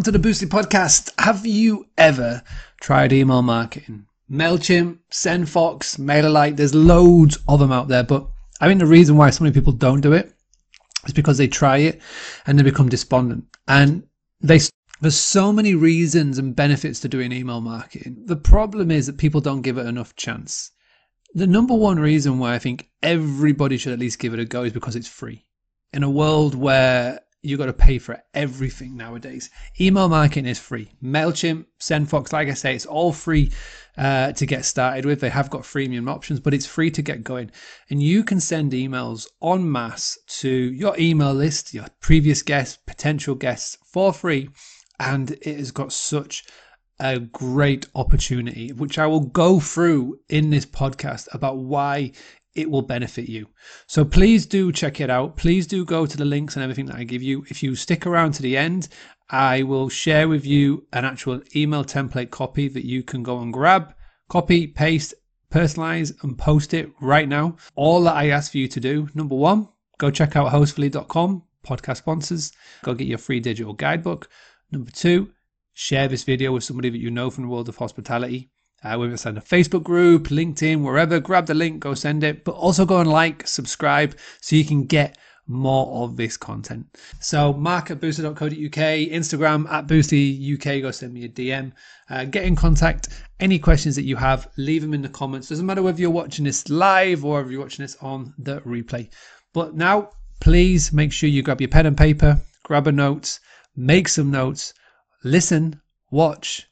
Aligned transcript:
Welcome 0.00 0.14
to 0.14 0.18
the 0.18 0.28
Boostly 0.30 0.48
podcast. 0.48 1.10
Have 1.18 1.44
you 1.44 1.86
ever 1.98 2.42
tried 2.80 3.12
email 3.12 3.42
marketing? 3.42 4.06
MailChimp, 4.30 4.96
SendFox, 5.10 5.98
MailerLite, 5.98 6.56
there's 6.56 6.74
loads 6.74 7.38
of 7.46 7.60
them 7.60 7.70
out 7.70 7.88
there. 7.88 8.02
But 8.02 8.26
I 8.62 8.66
think 8.66 8.80
the 8.80 8.86
reason 8.86 9.18
why 9.18 9.28
so 9.28 9.44
many 9.44 9.52
people 9.52 9.74
don't 9.74 10.00
do 10.00 10.14
it 10.14 10.32
is 11.06 11.12
because 11.12 11.36
they 11.36 11.48
try 11.48 11.76
it 11.76 12.00
and 12.46 12.58
they 12.58 12.62
become 12.62 12.88
despondent. 12.88 13.44
And 13.68 14.04
they 14.40 14.60
there's 15.02 15.20
so 15.20 15.52
many 15.52 15.74
reasons 15.74 16.38
and 16.38 16.56
benefits 16.56 17.00
to 17.00 17.08
doing 17.08 17.30
email 17.30 17.60
marketing. 17.60 18.22
The 18.24 18.36
problem 18.36 18.90
is 18.90 19.06
that 19.06 19.18
people 19.18 19.42
don't 19.42 19.60
give 19.60 19.76
it 19.76 19.86
enough 19.86 20.16
chance. 20.16 20.70
The 21.34 21.46
number 21.46 21.74
one 21.74 22.00
reason 22.00 22.38
why 22.38 22.54
I 22.54 22.58
think 22.58 22.88
everybody 23.02 23.76
should 23.76 23.92
at 23.92 23.98
least 23.98 24.18
give 24.18 24.32
it 24.32 24.40
a 24.40 24.46
go 24.46 24.62
is 24.62 24.72
because 24.72 24.96
it's 24.96 25.06
free. 25.06 25.44
In 25.92 26.02
a 26.02 26.10
world 26.10 26.54
where 26.54 27.20
you 27.42 27.56
got 27.56 27.66
to 27.66 27.72
pay 27.72 27.98
for 27.98 28.22
everything 28.34 28.96
nowadays. 28.96 29.50
Email 29.80 30.08
marketing 30.08 30.46
is 30.46 30.58
free. 30.58 30.90
MailChimp, 31.02 31.64
SendFox, 31.80 32.32
like 32.32 32.48
I 32.48 32.54
say, 32.54 32.74
it's 32.74 32.86
all 32.86 33.12
free 33.12 33.50
uh, 33.96 34.32
to 34.32 34.46
get 34.46 34.64
started 34.64 35.06
with. 35.06 35.20
They 35.20 35.30
have 35.30 35.48
got 35.48 35.62
freemium 35.62 36.10
options, 36.10 36.40
but 36.40 36.52
it's 36.52 36.66
free 36.66 36.90
to 36.90 37.02
get 37.02 37.24
going. 37.24 37.50
And 37.88 38.02
you 38.02 38.24
can 38.24 38.40
send 38.40 38.72
emails 38.72 39.26
en 39.42 39.70
masse 39.70 40.18
to 40.40 40.50
your 40.50 40.98
email 40.98 41.32
list, 41.32 41.72
your 41.72 41.86
previous 42.00 42.42
guests, 42.42 42.78
potential 42.86 43.34
guests 43.34 43.78
for 43.84 44.12
free. 44.12 44.50
And 44.98 45.30
it 45.30 45.56
has 45.56 45.70
got 45.70 45.92
such 45.92 46.44
a 47.00 47.18
great 47.18 47.86
opportunity, 47.94 48.72
which 48.72 48.98
I 48.98 49.06
will 49.06 49.20
go 49.20 49.58
through 49.58 50.18
in 50.28 50.50
this 50.50 50.66
podcast 50.66 51.28
about 51.32 51.56
why 51.56 52.12
it 52.54 52.70
will 52.70 52.82
benefit 52.82 53.28
you. 53.28 53.46
So 53.86 54.04
please 54.04 54.46
do 54.46 54.72
check 54.72 55.00
it 55.00 55.10
out. 55.10 55.36
Please 55.36 55.66
do 55.66 55.84
go 55.84 56.06
to 56.06 56.16
the 56.16 56.24
links 56.24 56.56
and 56.56 56.62
everything 56.62 56.86
that 56.86 56.96
I 56.96 57.04
give 57.04 57.22
you. 57.22 57.44
If 57.48 57.62
you 57.62 57.74
stick 57.76 58.06
around 58.06 58.32
to 58.32 58.42
the 58.42 58.56
end, 58.56 58.88
I 59.30 59.62
will 59.62 59.88
share 59.88 60.28
with 60.28 60.44
you 60.44 60.86
an 60.92 61.04
actual 61.04 61.40
email 61.54 61.84
template 61.84 62.30
copy 62.30 62.68
that 62.68 62.84
you 62.84 63.02
can 63.02 63.22
go 63.22 63.40
and 63.40 63.52
grab, 63.52 63.94
copy, 64.28 64.66
paste, 64.66 65.14
personalize, 65.50 66.12
and 66.22 66.36
post 66.36 66.74
it 66.74 66.90
right 67.00 67.28
now. 67.28 67.56
All 67.76 68.02
that 68.04 68.16
I 68.16 68.30
ask 68.30 68.52
for 68.52 68.58
you 68.58 68.68
to 68.68 68.80
do 68.80 69.08
number 69.14 69.36
one, 69.36 69.68
go 69.98 70.10
check 70.10 70.34
out 70.34 70.52
hostfully.com, 70.52 71.42
podcast 71.64 71.98
sponsors, 71.98 72.52
go 72.82 72.94
get 72.94 73.06
your 73.06 73.18
free 73.18 73.40
digital 73.40 73.72
guidebook. 73.72 74.28
Number 74.72 74.90
two, 74.90 75.30
share 75.74 76.08
this 76.08 76.24
video 76.24 76.52
with 76.52 76.64
somebody 76.64 76.90
that 76.90 76.98
you 76.98 77.10
know 77.10 77.30
from 77.30 77.44
the 77.44 77.50
world 77.50 77.68
of 77.68 77.76
hospitality 77.76 78.50
uh, 78.82 78.96
whether 78.96 79.12
it's 79.12 79.26
on 79.26 79.36
a 79.36 79.42
Facebook 79.42 79.82
group, 79.82 80.28
LinkedIn, 80.28 80.82
wherever, 80.82 81.20
grab 81.20 81.46
the 81.46 81.54
link, 81.54 81.80
go 81.80 81.94
send 81.94 82.24
it. 82.24 82.44
But 82.44 82.52
also 82.52 82.86
go 82.86 83.00
and 83.00 83.10
like, 83.10 83.46
subscribe 83.46 84.16
so 84.40 84.56
you 84.56 84.64
can 84.64 84.86
get 84.86 85.18
more 85.46 86.04
of 86.04 86.16
this 86.16 86.36
content. 86.36 86.86
So 87.18 87.52
mark 87.52 87.90
at 87.90 88.00
boostly.co.uk, 88.00 88.50
Instagram 88.50 89.68
at 89.70 89.86
boostlyuk, 89.86 90.82
go 90.82 90.90
send 90.90 91.12
me 91.12 91.24
a 91.24 91.28
DM. 91.28 91.72
Uh, 92.08 92.24
get 92.24 92.44
in 92.44 92.56
contact. 92.56 93.08
Any 93.38 93.58
questions 93.58 93.96
that 93.96 94.04
you 94.04 94.16
have, 94.16 94.48
leave 94.56 94.82
them 94.82 94.94
in 94.94 95.02
the 95.02 95.08
comments. 95.08 95.48
Doesn't 95.48 95.66
matter 95.66 95.82
whether 95.82 96.00
you're 96.00 96.10
watching 96.10 96.44
this 96.44 96.68
live 96.70 97.24
or 97.24 97.42
if 97.42 97.50
you're 97.50 97.60
watching 97.60 97.84
this 97.84 97.96
on 98.00 98.32
the 98.38 98.60
replay. 98.62 99.10
But 99.52 99.74
now, 99.74 100.10
please 100.40 100.92
make 100.92 101.12
sure 101.12 101.28
you 101.28 101.42
grab 101.42 101.60
your 101.60 101.68
pen 101.68 101.86
and 101.86 101.98
paper, 101.98 102.40
grab 102.62 102.86
a 102.86 102.92
note, 102.92 103.40
make 103.76 104.08
some 104.08 104.30
notes, 104.30 104.72
listen, 105.24 105.80
watch, 106.10 106.66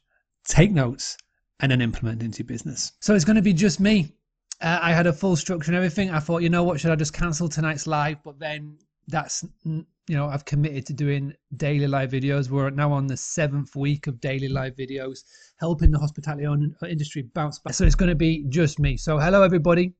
take 0.47 0.71
notes 0.71 1.17
and 1.59 1.71
then 1.71 1.81
implement 1.81 2.23
into 2.23 2.43
business. 2.43 2.93
So 2.99 3.15
it's 3.15 3.25
going 3.25 3.35
to 3.35 3.41
be 3.41 3.53
just 3.53 3.79
me. 3.79 4.13
Uh, 4.61 4.79
I 4.81 4.93
had 4.93 5.07
a 5.07 5.13
full 5.13 5.35
structure 5.35 5.71
and 5.71 5.75
everything. 5.75 6.11
I 6.11 6.19
thought, 6.19 6.41
you 6.41 6.49
know 6.49 6.63
what, 6.63 6.79
should 6.79 6.91
I 6.91 6.95
just 6.95 7.13
cancel 7.13 7.49
tonight's 7.49 7.87
live? 7.87 8.17
But 8.23 8.39
then 8.39 8.77
that's, 9.07 9.45
you 9.63 9.85
know, 10.09 10.27
I've 10.27 10.45
committed 10.45 10.85
to 10.87 10.93
doing 10.93 11.33
daily 11.55 11.87
live 11.87 12.11
videos. 12.11 12.49
We're 12.49 12.69
now 12.69 12.91
on 12.91 13.07
the 13.07 13.17
seventh 13.17 13.75
week 13.75 14.07
of 14.07 14.19
daily 14.19 14.49
live 14.49 14.75
videos, 14.75 15.23
helping 15.59 15.91
the 15.91 15.99
hospitality 15.99 16.45
industry 16.89 17.21
bounce 17.21 17.59
back. 17.59 17.73
So 17.73 17.85
it's 17.85 17.95
going 17.95 18.09
to 18.09 18.15
be 18.15 18.45
just 18.49 18.79
me. 18.79 18.97
So 18.97 19.17
hello, 19.17 19.43
everybody. 19.43 19.93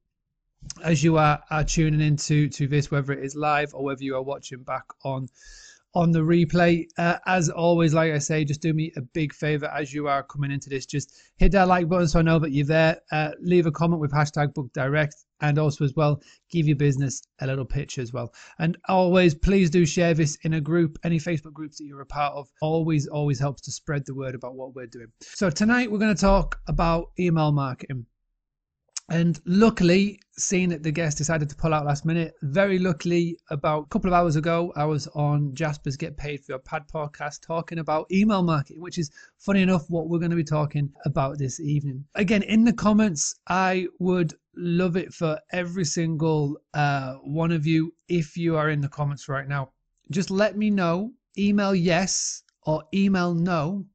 As 0.84 1.02
you 1.02 1.18
are, 1.18 1.42
are 1.50 1.64
tuning 1.64 2.02
into 2.02 2.50
to 2.50 2.68
this, 2.68 2.92
whether 2.92 3.14
it 3.14 3.24
is 3.24 3.34
live 3.34 3.74
or 3.74 3.84
whether 3.84 4.04
you 4.04 4.16
are 4.16 4.22
watching 4.22 4.64
back 4.64 4.84
on 5.04 5.30
on 5.94 6.12
the 6.12 6.20
replay. 6.20 6.86
Uh, 6.98 7.18
as 7.26 7.50
always, 7.50 7.94
like 7.94 8.12
I 8.12 8.20
say, 8.20 8.46
just 8.46 8.62
do 8.62 8.74
me 8.74 8.92
a 8.96 9.02
big 9.02 9.34
favor 9.34 9.68
as 9.68 9.94
you 9.94 10.08
are 10.08 10.24
coming 10.24 10.52
into 10.52 10.70
this. 10.70 10.86
Just 10.86 11.14
hit 11.38 11.52
that 11.54 11.68
like 11.68 11.90
button 11.90 12.08
so 12.08 12.20
I 12.20 12.22
know 12.22 12.40
that 12.40 12.52
you're 12.52 12.66
there. 12.66 13.00
Uh, 13.12 13.32
leave 13.42 13.66
a 13.66 13.72
comment 13.72 14.00
with 14.02 14.12
hashtag 14.12 14.54
book 14.54 14.72
direct 14.74 15.16
and 15.42 15.58
also 15.58 15.86
as 15.86 15.94
well 15.96 16.22
give 16.52 16.68
your 16.68 16.76
business 16.76 17.22
a 17.42 17.48
little 17.48 17.66
pitch 17.66 17.98
as 17.98 18.12
well 18.12 18.34
and 18.60 18.78
always 18.88 19.34
please 19.34 19.70
do 19.70 19.86
share 19.86 20.14
this 20.14 20.38
in 20.44 20.54
a 20.56 20.62
group 20.62 20.98
any 21.04 21.18
facebook 21.18 21.54
groups 21.54 21.78
that 21.78 21.86
you're 21.86 22.02
a 22.02 22.06
part 22.06 22.34
of 22.34 22.48
always 22.62 23.08
always 23.08 23.40
helps 23.40 23.62
to 23.62 23.72
spread 23.72 24.06
the 24.06 24.14
word 24.14 24.36
about 24.36 24.56
what 24.56 24.76
we're 24.76 24.88
doing 24.88 25.08
so 25.22 25.50
tonight 25.50 25.92
we're 25.92 25.98
going 25.98 26.14
to 26.14 26.22
talk 26.22 26.60
about 26.68 27.12
email 27.20 27.52
marketing 27.52 28.06
and 29.10 29.40
luckily, 29.46 30.20
seeing 30.38 30.70
that 30.70 30.84
the 30.84 30.92
guest 30.92 31.18
decided 31.18 31.50
to 31.50 31.56
pull 31.56 31.74
out 31.74 31.86
last 31.86 32.06
minute, 32.06 32.36
very 32.44 32.78
luckily, 32.78 33.38
about 33.50 33.84
a 33.84 33.88
couple 33.88 34.10
of 34.10 34.14
hours 34.14 34.36
ago, 34.36 34.72
I 34.76 34.86
was 34.86 35.08
on 35.08 35.54
Jasper's 35.56 35.98
Get 35.98 36.16
Paid 36.16 36.42
for 36.42 36.52
Your 36.52 36.60
Pad 36.60 36.84
podcast 36.88 37.42
talking 37.42 37.80
about 37.80 38.12
email 38.12 38.44
marketing, 38.44 38.82
which 38.82 38.98
is 38.98 39.10
funny 39.38 39.62
enough 39.62 39.90
what 39.90 40.08
we're 40.08 40.20
going 40.20 40.30
to 40.30 40.38
be 40.38 40.44
talking 40.44 40.92
about 41.06 41.38
this 41.40 41.60
evening. 41.60 42.06
Again, 42.16 42.44
in 42.44 42.64
the 42.64 42.74
comments, 42.74 43.36
I 43.48 43.88
would 44.00 44.36
love 44.56 44.96
it 44.96 45.14
for 45.14 45.40
every 45.52 45.86
single 45.86 46.58
uh, 46.74 47.16
one 47.16 47.52
of 47.52 47.66
you 47.66 47.94
if 48.08 48.38
you 48.38 48.58
are 48.58 48.70
in 48.70 48.82
the 48.82 48.90
comments 48.90 49.28
right 49.28 49.48
now. 49.48 49.72
Just 50.12 50.30
let 50.30 50.58
me 50.58 50.70
know, 50.70 51.14
email 51.38 51.74
yes 51.74 52.44
or 52.64 52.84
email 52.94 53.34
no. 53.34 53.86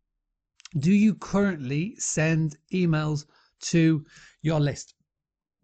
Do 0.79 0.93
you 0.93 1.15
currently 1.15 1.95
send 1.99 2.57
emails 2.73 3.27
to 3.61 4.05
your 4.43 4.59
list? 4.59 4.95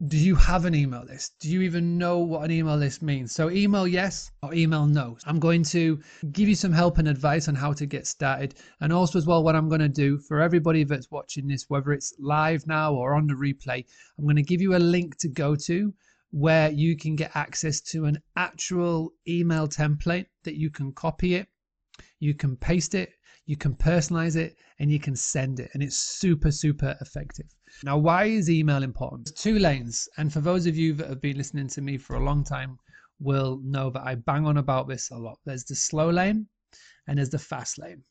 Do 0.07 0.17
you 0.17 0.35
have 0.35 0.65
an 0.65 0.75
email 0.75 1.05
list? 1.05 1.35
Do 1.41 1.51
you 1.51 1.61
even 1.61 1.99
know 1.99 2.21
what 2.21 2.45
an 2.45 2.51
email 2.51 2.77
list 2.77 3.03
means? 3.03 3.33
So, 3.33 3.51
email 3.51 3.87
yes 3.87 4.31
or 4.43 4.55
email 4.55 4.87
no. 4.87 5.19
I'm 5.27 5.39
going 5.39 5.63
to 5.65 6.01
give 6.33 6.49
you 6.49 6.55
some 6.55 6.73
help 6.73 6.97
and 6.97 7.07
advice 7.07 7.49
on 7.49 7.55
how 7.55 7.75
to 7.75 7.85
get 7.85 8.07
started. 8.07 8.55
And 8.81 8.95
also, 8.95 9.19
as 9.19 9.27
well, 9.27 9.45
what 9.45 9.55
I'm 9.55 9.69
going 9.69 9.83
to 9.83 9.91
do 9.91 10.19
for 10.19 10.41
everybody 10.41 10.85
that's 10.85 11.11
watching 11.11 11.47
this, 11.47 11.69
whether 11.69 11.93
it's 11.93 12.15
live 12.19 12.67
now 12.67 12.95
or 12.95 13.15
on 13.15 13.27
the 13.27 13.35
replay, 13.35 13.85
I'm 14.17 14.25
going 14.25 14.37
to 14.37 14.43
give 14.43 14.63
you 14.63 14.75
a 14.75 14.79
link 14.79 15.19
to 15.19 15.29
go 15.29 15.55
to 15.57 15.93
where 16.31 16.71
you 16.71 16.97
can 16.97 17.15
get 17.15 17.33
access 17.35 17.81
to 17.81 18.07
an 18.07 18.23
actual 18.37 19.13
email 19.29 19.69
template 19.69 20.27
that 20.45 20.55
you 20.55 20.71
can 20.71 20.93
copy 20.93 21.35
it, 21.35 21.49
you 22.21 22.35
can 22.35 22.57
paste 22.57 22.95
it, 22.95 23.13
you 23.51 23.57
can 23.57 23.75
personalize 23.75 24.37
it, 24.37 24.57
and 24.79 24.93
you 24.93 25.01
can 25.01 25.17
send 25.17 25.59
it. 25.59 25.71
And 25.75 25.83
it's 25.83 25.99
super, 25.99 26.53
super 26.53 26.97
effective. 27.01 27.47
Now, 27.83 27.99
why 27.99 28.27
is 28.27 28.49
email 28.49 28.85
important? 28.85 29.25
There's 29.27 29.43
two 29.43 29.59
lanes, 29.59 30.09
and 30.19 30.33
for 30.33 30.41
those 30.41 30.67
of 30.67 30.77
you 30.77 30.95
that 30.95 31.09
have 31.09 31.21
been 31.21 31.37
listening 31.37 31.67
to 31.67 31.81
me 31.81 31.99
for 31.99 32.15
a 32.15 32.25
long 32.25 32.45
time, 32.45 32.79
will 33.19 33.61
know 33.65 33.91
that 33.91 34.07
I 34.07 34.15
bang 34.15 34.47
on 34.47 34.59
about 34.59 34.87
this 34.87 35.11
a 35.11 35.17
lot. 35.17 35.39
There's 35.45 35.65
the 35.65 35.75
slow 35.75 36.11
lane 36.11 36.47
and 37.09 37.19
there's 37.19 37.31
the 37.31 37.41
fast 37.41 37.77
lane. 37.79 38.05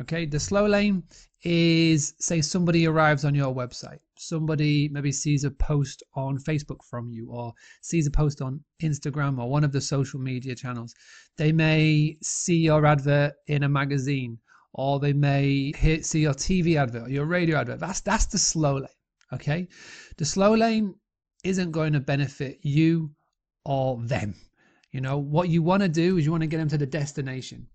Okay, 0.00 0.26
the 0.26 0.40
slow 0.40 0.66
lane 0.66 1.04
is 1.44 2.14
say 2.18 2.40
somebody 2.40 2.86
arrives 2.86 3.24
on 3.24 3.34
your 3.34 3.54
website, 3.54 4.00
somebody 4.16 4.88
maybe 4.88 5.12
sees 5.12 5.44
a 5.44 5.50
post 5.50 6.02
on 6.14 6.38
Facebook 6.38 6.82
from 6.88 7.10
you, 7.10 7.28
or 7.30 7.52
sees 7.82 8.06
a 8.08 8.10
post 8.10 8.42
on 8.42 8.60
Instagram 8.82 9.38
or 9.40 9.48
one 9.48 9.64
of 9.64 9.72
the 9.72 9.80
social 9.80 10.20
media 10.20 10.54
channels. 10.54 10.94
They 11.36 11.52
may 11.52 12.16
see 12.22 12.58
your 12.58 12.86
advert 12.86 13.34
in 13.46 13.62
a 13.62 13.68
magazine, 13.68 14.38
or 14.72 15.00
they 15.00 15.12
may 15.12 15.72
see 16.02 16.20
your 16.20 16.34
TV 16.34 16.76
advert 16.76 17.10
your 17.10 17.26
radio 17.26 17.58
advert. 17.58 17.80
That's 17.80 18.00
that's 18.00 18.26
the 18.26 18.38
slow 18.38 18.76
lane. 18.76 18.86
Okay. 19.32 19.68
The 20.16 20.24
slow 20.24 20.54
lane 20.54 20.94
isn't 21.44 21.72
going 21.72 21.92
to 21.92 22.00
benefit 22.00 22.58
you 22.62 23.10
or 23.64 24.00
them. 24.02 24.34
You 24.92 25.00
know, 25.00 25.18
what 25.18 25.48
you 25.48 25.62
want 25.62 25.82
to 25.82 25.88
do 25.88 26.16
is 26.16 26.24
you 26.24 26.30
want 26.30 26.42
to 26.42 26.48
get 26.48 26.58
them 26.58 26.68
to 26.68 26.78
the 26.78 26.86
destination. 26.86 27.66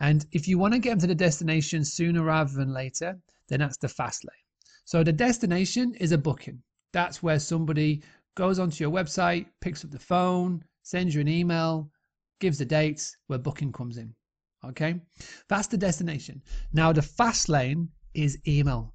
And 0.00 0.26
if 0.32 0.48
you 0.48 0.58
want 0.58 0.74
to 0.74 0.80
get 0.80 0.90
them 0.90 1.00
to 1.00 1.06
the 1.06 1.14
destination 1.14 1.84
sooner 1.84 2.22
rather 2.22 2.52
than 2.52 2.72
later, 2.72 3.18
then 3.48 3.60
that's 3.60 3.76
the 3.76 3.88
fast 3.88 4.24
lane. 4.24 4.44
So 4.84 5.02
the 5.02 5.12
destination 5.12 5.94
is 5.94 6.12
a 6.12 6.18
booking. 6.18 6.62
That's 6.92 7.22
where 7.22 7.38
somebody 7.38 8.02
goes 8.34 8.58
onto 8.58 8.82
your 8.82 8.92
website, 8.92 9.46
picks 9.60 9.84
up 9.84 9.90
the 9.90 9.98
phone, 9.98 10.64
sends 10.82 11.14
you 11.14 11.20
an 11.20 11.28
email, 11.28 11.90
gives 12.40 12.58
the 12.58 12.64
dates 12.64 13.16
where 13.26 13.38
booking 13.38 13.72
comes 13.72 13.96
in. 13.96 14.14
Okay. 14.70 15.00
That's 15.48 15.68
the 15.68 15.76
destination. 15.76 16.42
Now, 16.72 16.92
the 16.92 17.02
fast 17.02 17.48
lane 17.48 17.88
is 18.14 18.38
email 18.46 18.94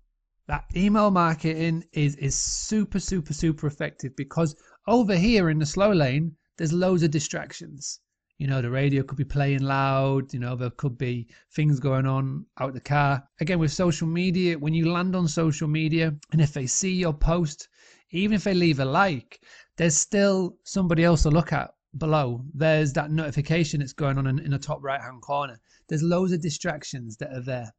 that 0.49 0.65
email 0.75 1.11
marketing 1.11 1.83
is 1.93 2.15
is 2.15 2.35
super 2.35 2.99
super 2.99 3.33
super 3.33 3.67
effective 3.67 4.15
because 4.15 4.55
over 4.87 5.15
here 5.15 5.51
in 5.51 5.59
the 5.59 5.65
slow 5.65 5.93
lane 5.93 6.35
there's 6.57 6.73
loads 6.73 7.03
of 7.03 7.11
distractions 7.11 7.99
you 8.39 8.47
know 8.47 8.59
the 8.59 8.69
radio 8.69 9.03
could 9.03 9.17
be 9.17 9.23
playing 9.23 9.61
loud 9.61 10.33
you 10.33 10.39
know 10.39 10.55
there 10.55 10.71
could 10.71 10.97
be 10.97 11.27
things 11.53 11.79
going 11.79 12.07
on 12.07 12.43
out 12.59 12.73
the 12.73 12.81
car 12.81 13.23
again 13.39 13.59
with 13.59 13.71
social 13.71 14.07
media 14.07 14.57
when 14.57 14.73
you 14.73 14.91
land 14.91 15.15
on 15.15 15.27
social 15.27 15.67
media 15.67 16.15
and 16.31 16.41
if 16.41 16.51
they 16.51 16.65
see 16.65 16.93
your 16.93 17.13
post 17.13 17.67
even 18.09 18.33
if 18.33 18.43
they 18.43 18.55
leave 18.55 18.79
a 18.79 18.85
like 18.85 19.39
there's 19.77 19.95
still 19.95 20.57
somebody 20.63 21.03
else 21.03 21.21
to 21.21 21.29
look 21.29 21.53
at 21.53 21.69
below 21.97 22.43
there's 22.53 22.93
that 22.93 23.11
notification 23.11 23.79
that's 23.79 23.93
going 23.93 24.17
on 24.17 24.27
in, 24.27 24.39
in 24.39 24.51
the 24.51 24.59
top 24.59 24.79
right 24.83 25.01
hand 25.01 25.21
corner 25.21 25.59
there's 25.87 26.03
loads 26.03 26.31
of 26.31 26.41
distractions 26.41 27.17
that 27.17 27.33
are 27.33 27.41
there 27.41 27.73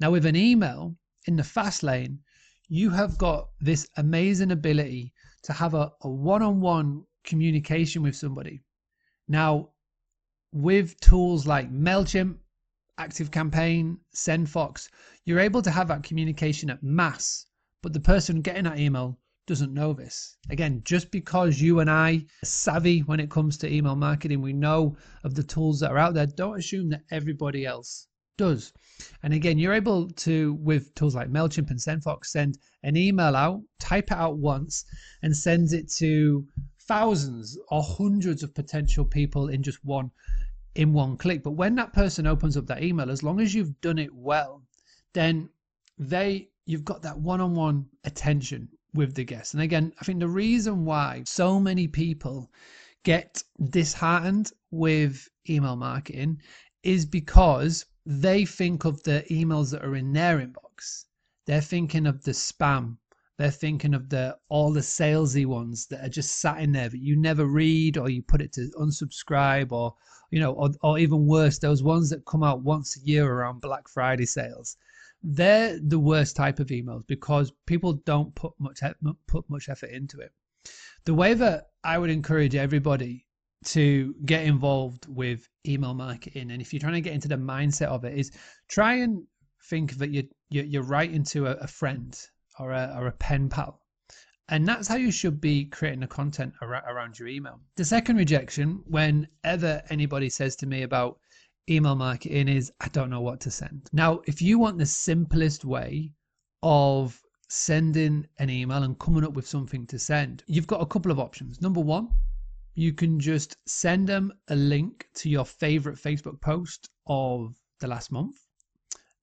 Now, 0.00 0.10
with 0.10 0.24
an 0.24 0.36
email 0.36 0.96
in 1.26 1.36
the 1.36 1.44
fast 1.44 1.82
lane, 1.82 2.20
you 2.68 2.88
have 2.88 3.18
got 3.18 3.50
this 3.60 3.86
amazing 3.98 4.50
ability 4.50 5.12
to 5.42 5.52
have 5.52 5.74
a, 5.74 5.92
a 6.00 6.08
one-on-one 6.08 7.04
communication 7.22 8.02
with 8.02 8.16
somebody. 8.16 8.62
Now, 9.28 9.72
with 10.52 10.98
tools 11.00 11.46
like 11.46 11.70
MailChimp, 11.70 12.38
ActiveCampaign, 12.98 13.98
SendFox, 14.14 14.88
you're 15.26 15.38
able 15.38 15.60
to 15.60 15.70
have 15.70 15.88
that 15.88 16.02
communication 16.02 16.70
at 16.70 16.82
mass, 16.82 17.46
but 17.82 17.92
the 17.92 18.00
person 18.00 18.40
getting 18.40 18.64
that 18.64 18.80
email 18.80 19.18
doesn't 19.50 19.74
know 19.74 19.92
this. 19.92 20.36
Again, 20.48 20.80
just 20.84 21.10
because 21.10 21.60
you 21.60 21.80
and 21.80 21.90
I 21.90 22.24
are 22.40 22.46
savvy 22.46 23.00
when 23.00 23.18
it 23.18 23.32
comes 23.32 23.58
to 23.58 23.74
email 23.74 23.96
marketing, 23.96 24.40
we 24.40 24.52
know 24.52 24.96
of 25.24 25.34
the 25.34 25.42
tools 25.42 25.80
that 25.80 25.90
are 25.90 25.98
out 25.98 26.14
there, 26.14 26.26
don't 26.26 26.56
assume 26.56 26.88
that 26.90 27.02
everybody 27.10 27.66
else 27.66 28.06
does. 28.38 28.72
And 29.24 29.34
again, 29.34 29.58
you're 29.58 29.72
able 29.72 30.08
to, 30.08 30.54
with 30.60 30.94
tools 30.94 31.16
like 31.16 31.32
MailChimp 31.32 31.68
and 31.68 31.80
SendFox, 31.80 32.26
send 32.26 32.58
an 32.84 32.96
email 32.96 33.34
out, 33.34 33.60
type 33.80 34.12
it 34.12 34.16
out 34.16 34.38
once, 34.38 34.84
and 35.20 35.36
send 35.36 35.72
it 35.72 35.90
to 35.94 36.46
thousands 36.82 37.58
or 37.72 37.82
hundreds 37.82 38.44
of 38.44 38.54
potential 38.54 39.04
people 39.04 39.48
in 39.48 39.64
just 39.64 39.84
one 39.84 40.12
in 40.76 40.92
one 40.92 41.16
click. 41.16 41.42
But 41.42 41.56
when 41.62 41.74
that 41.74 41.92
person 41.92 42.28
opens 42.28 42.56
up 42.56 42.68
that 42.68 42.84
email, 42.84 43.10
as 43.10 43.24
long 43.24 43.40
as 43.40 43.52
you've 43.52 43.80
done 43.80 43.98
it 43.98 44.14
well, 44.14 44.62
then 45.12 45.48
they 45.98 46.50
you've 46.66 46.84
got 46.84 47.02
that 47.02 47.18
one-on-one 47.18 47.86
attention 48.04 48.68
with 48.94 49.14
the 49.14 49.24
guests. 49.24 49.54
And 49.54 49.62
again, 49.62 49.92
I 50.00 50.04
think 50.04 50.20
the 50.20 50.28
reason 50.28 50.84
why 50.84 51.22
so 51.26 51.60
many 51.60 51.86
people 51.86 52.50
get 53.02 53.42
disheartened 53.70 54.52
with 54.70 55.28
email 55.48 55.76
marketing 55.76 56.40
is 56.82 57.06
because 57.06 57.86
they 58.06 58.44
think 58.44 58.84
of 58.84 59.02
the 59.02 59.24
emails 59.30 59.70
that 59.70 59.84
are 59.84 59.96
in 59.96 60.12
their 60.12 60.38
inbox. 60.38 61.04
They're 61.46 61.60
thinking 61.60 62.06
of 62.06 62.22
the 62.22 62.32
spam. 62.32 62.96
They're 63.38 63.50
thinking 63.50 63.94
of 63.94 64.10
the 64.10 64.36
all 64.48 64.72
the 64.72 64.80
salesy 64.80 65.46
ones 65.46 65.86
that 65.86 66.04
are 66.04 66.10
just 66.10 66.40
sat 66.40 66.60
in 66.60 66.72
there 66.72 66.90
that 66.90 67.00
you 67.00 67.16
never 67.16 67.46
read 67.46 67.96
or 67.96 68.10
you 68.10 68.22
put 68.22 68.42
it 68.42 68.52
to 68.52 68.70
unsubscribe 68.78 69.72
or 69.72 69.94
you 70.30 70.40
know 70.40 70.52
or, 70.52 70.70
or 70.82 70.98
even 70.98 71.26
worse 71.26 71.58
those 71.58 71.82
ones 71.82 72.10
that 72.10 72.26
come 72.26 72.42
out 72.42 72.62
once 72.62 72.98
a 72.98 73.00
year 73.00 73.32
around 73.32 73.62
Black 73.62 73.88
Friday 73.88 74.26
sales. 74.26 74.76
They're 75.22 75.78
the 75.78 75.98
worst 75.98 76.36
type 76.36 76.60
of 76.60 76.68
emails 76.68 77.06
because 77.06 77.52
people 77.66 77.94
don't 77.94 78.34
put 78.34 78.52
much 78.58 78.80
put 79.26 79.48
much 79.48 79.68
effort 79.68 79.90
into 79.90 80.20
it. 80.20 80.32
The 81.04 81.14
way 81.14 81.34
that 81.34 81.68
I 81.84 81.98
would 81.98 82.10
encourage 82.10 82.54
everybody 82.54 83.26
to 83.64 84.14
get 84.24 84.44
involved 84.44 85.06
with 85.06 85.48
email 85.66 85.92
marketing 85.94 86.50
and 86.50 86.62
if 86.62 86.72
you're 86.72 86.80
trying 86.80 86.94
to 86.94 87.00
get 87.00 87.12
into 87.12 87.28
the 87.28 87.36
mindset 87.36 87.88
of 87.88 88.04
it 88.04 88.16
is 88.18 88.32
try 88.68 88.94
and 88.94 89.22
think 89.68 89.96
that 89.98 90.10
you're 90.10 90.24
you're 90.48 90.82
writing 90.82 91.22
to 91.22 91.46
a, 91.46 91.66
friend 91.66 92.18
or 92.58 92.72
a, 92.72 92.94
or 92.98 93.06
a 93.06 93.12
pen 93.12 93.50
pal 93.50 93.82
and 94.48 94.66
that's 94.66 94.88
how 94.88 94.96
you 94.96 95.10
should 95.10 95.40
be 95.40 95.66
creating 95.66 96.00
the 96.00 96.06
content 96.06 96.54
around 96.62 97.18
your 97.18 97.28
email 97.28 97.60
the 97.76 97.84
second 97.84 98.16
rejection 98.16 98.82
whenever 98.86 99.82
anybody 99.90 100.30
says 100.30 100.56
to 100.56 100.66
me 100.66 100.82
about 100.82 101.18
email 101.68 101.94
marketing 101.94 102.48
is 102.48 102.72
i 102.80 102.88
don't 102.88 103.10
know 103.10 103.20
what 103.20 103.40
to 103.40 103.50
send 103.50 103.88
now 103.92 104.20
if 104.26 104.40
you 104.40 104.58
want 104.58 104.78
the 104.78 104.86
simplest 104.86 105.64
way 105.64 106.12
of 106.62 107.20
sending 107.48 108.26
an 108.38 108.48
email 108.48 108.82
and 108.82 108.98
coming 108.98 109.24
up 109.24 109.32
with 109.32 109.46
something 109.46 109.86
to 109.86 109.98
send 109.98 110.44
you've 110.46 110.66
got 110.66 110.80
a 110.80 110.86
couple 110.86 111.10
of 111.10 111.18
options 111.18 111.60
number 111.60 111.80
one 111.80 112.08
you 112.74 112.92
can 112.92 113.18
just 113.18 113.56
send 113.66 114.08
them 114.08 114.32
a 114.48 114.56
link 114.56 115.06
to 115.14 115.28
your 115.28 115.44
favorite 115.44 115.96
Facebook 115.96 116.40
post 116.40 116.88
of 117.06 117.54
the 117.80 117.88
last 117.88 118.12
month. 118.12 118.36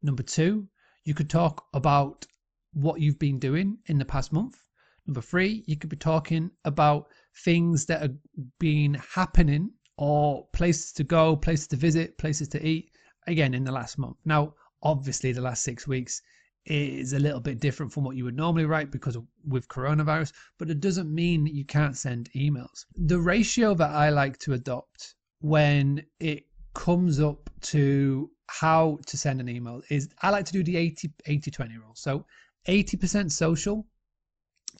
Number 0.03 0.23
two, 0.23 0.67
you 1.05 1.13
could 1.13 1.29
talk 1.29 1.65
about 1.73 2.25
what 2.73 2.99
you've 2.99 3.19
been 3.19 3.39
doing 3.39 3.77
in 3.87 3.97
the 3.97 4.05
past 4.05 4.33
month. 4.33 4.63
Number 5.07 5.21
three, 5.21 5.63
you 5.65 5.77
could 5.77 5.89
be 5.89 5.95
talking 5.95 6.51
about 6.65 7.07
things 7.43 7.85
that 7.85 8.03
are 8.03 8.13
been 8.59 8.95
happening 8.95 9.71
or 9.97 10.47
places 10.53 10.93
to 10.93 11.03
go, 11.03 11.35
places 11.35 11.67
to 11.67 11.75
visit, 11.75 12.17
places 12.17 12.47
to 12.49 12.65
eat, 12.65 12.91
again, 13.25 13.53
in 13.53 13.63
the 13.63 13.71
last 13.71 13.97
month. 13.97 14.17
Now, 14.25 14.53
obviously, 14.83 15.31
the 15.31 15.41
last 15.41 15.63
six 15.63 15.87
weeks 15.87 16.21
is 16.65 17.13
a 17.13 17.19
little 17.19 17.39
bit 17.39 17.59
different 17.59 17.91
from 17.91 18.03
what 18.03 18.15
you 18.15 18.25
would 18.25 18.35
normally 18.35 18.65
write 18.65 18.91
because 18.91 19.15
of 19.15 19.25
with 19.47 19.67
coronavirus, 19.69 20.33
but 20.57 20.69
it 20.69 20.81
doesn't 20.81 21.13
mean 21.13 21.43
that 21.45 21.53
you 21.53 21.65
can't 21.65 21.97
send 21.97 22.29
emails. 22.35 22.85
The 22.95 23.19
ratio 23.19 23.73
that 23.75 23.91
I 23.91 24.09
like 24.09 24.37
to 24.39 24.53
adopt 24.53 25.15
when 25.39 26.03
it 26.19 26.45
comes 26.73 27.19
up 27.19 27.49
to 27.61 28.29
how 28.47 28.99
to 29.05 29.17
send 29.17 29.39
an 29.39 29.49
email 29.49 29.81
is 29.89 30.09
I 30.21 30.29
like 30.29 30.45
to 30.45 30.53
do 30.53 30.63
the 30.63 30.77
80 30.77 31.11
80 31.25 31.51
20 31.51 31.77
rule. 31.77 31.95
So 31.95 32.25
80% 32.67 33.31
social, 33.31 33.85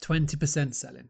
20% 0.02 0.74
selling. 0.74 1.08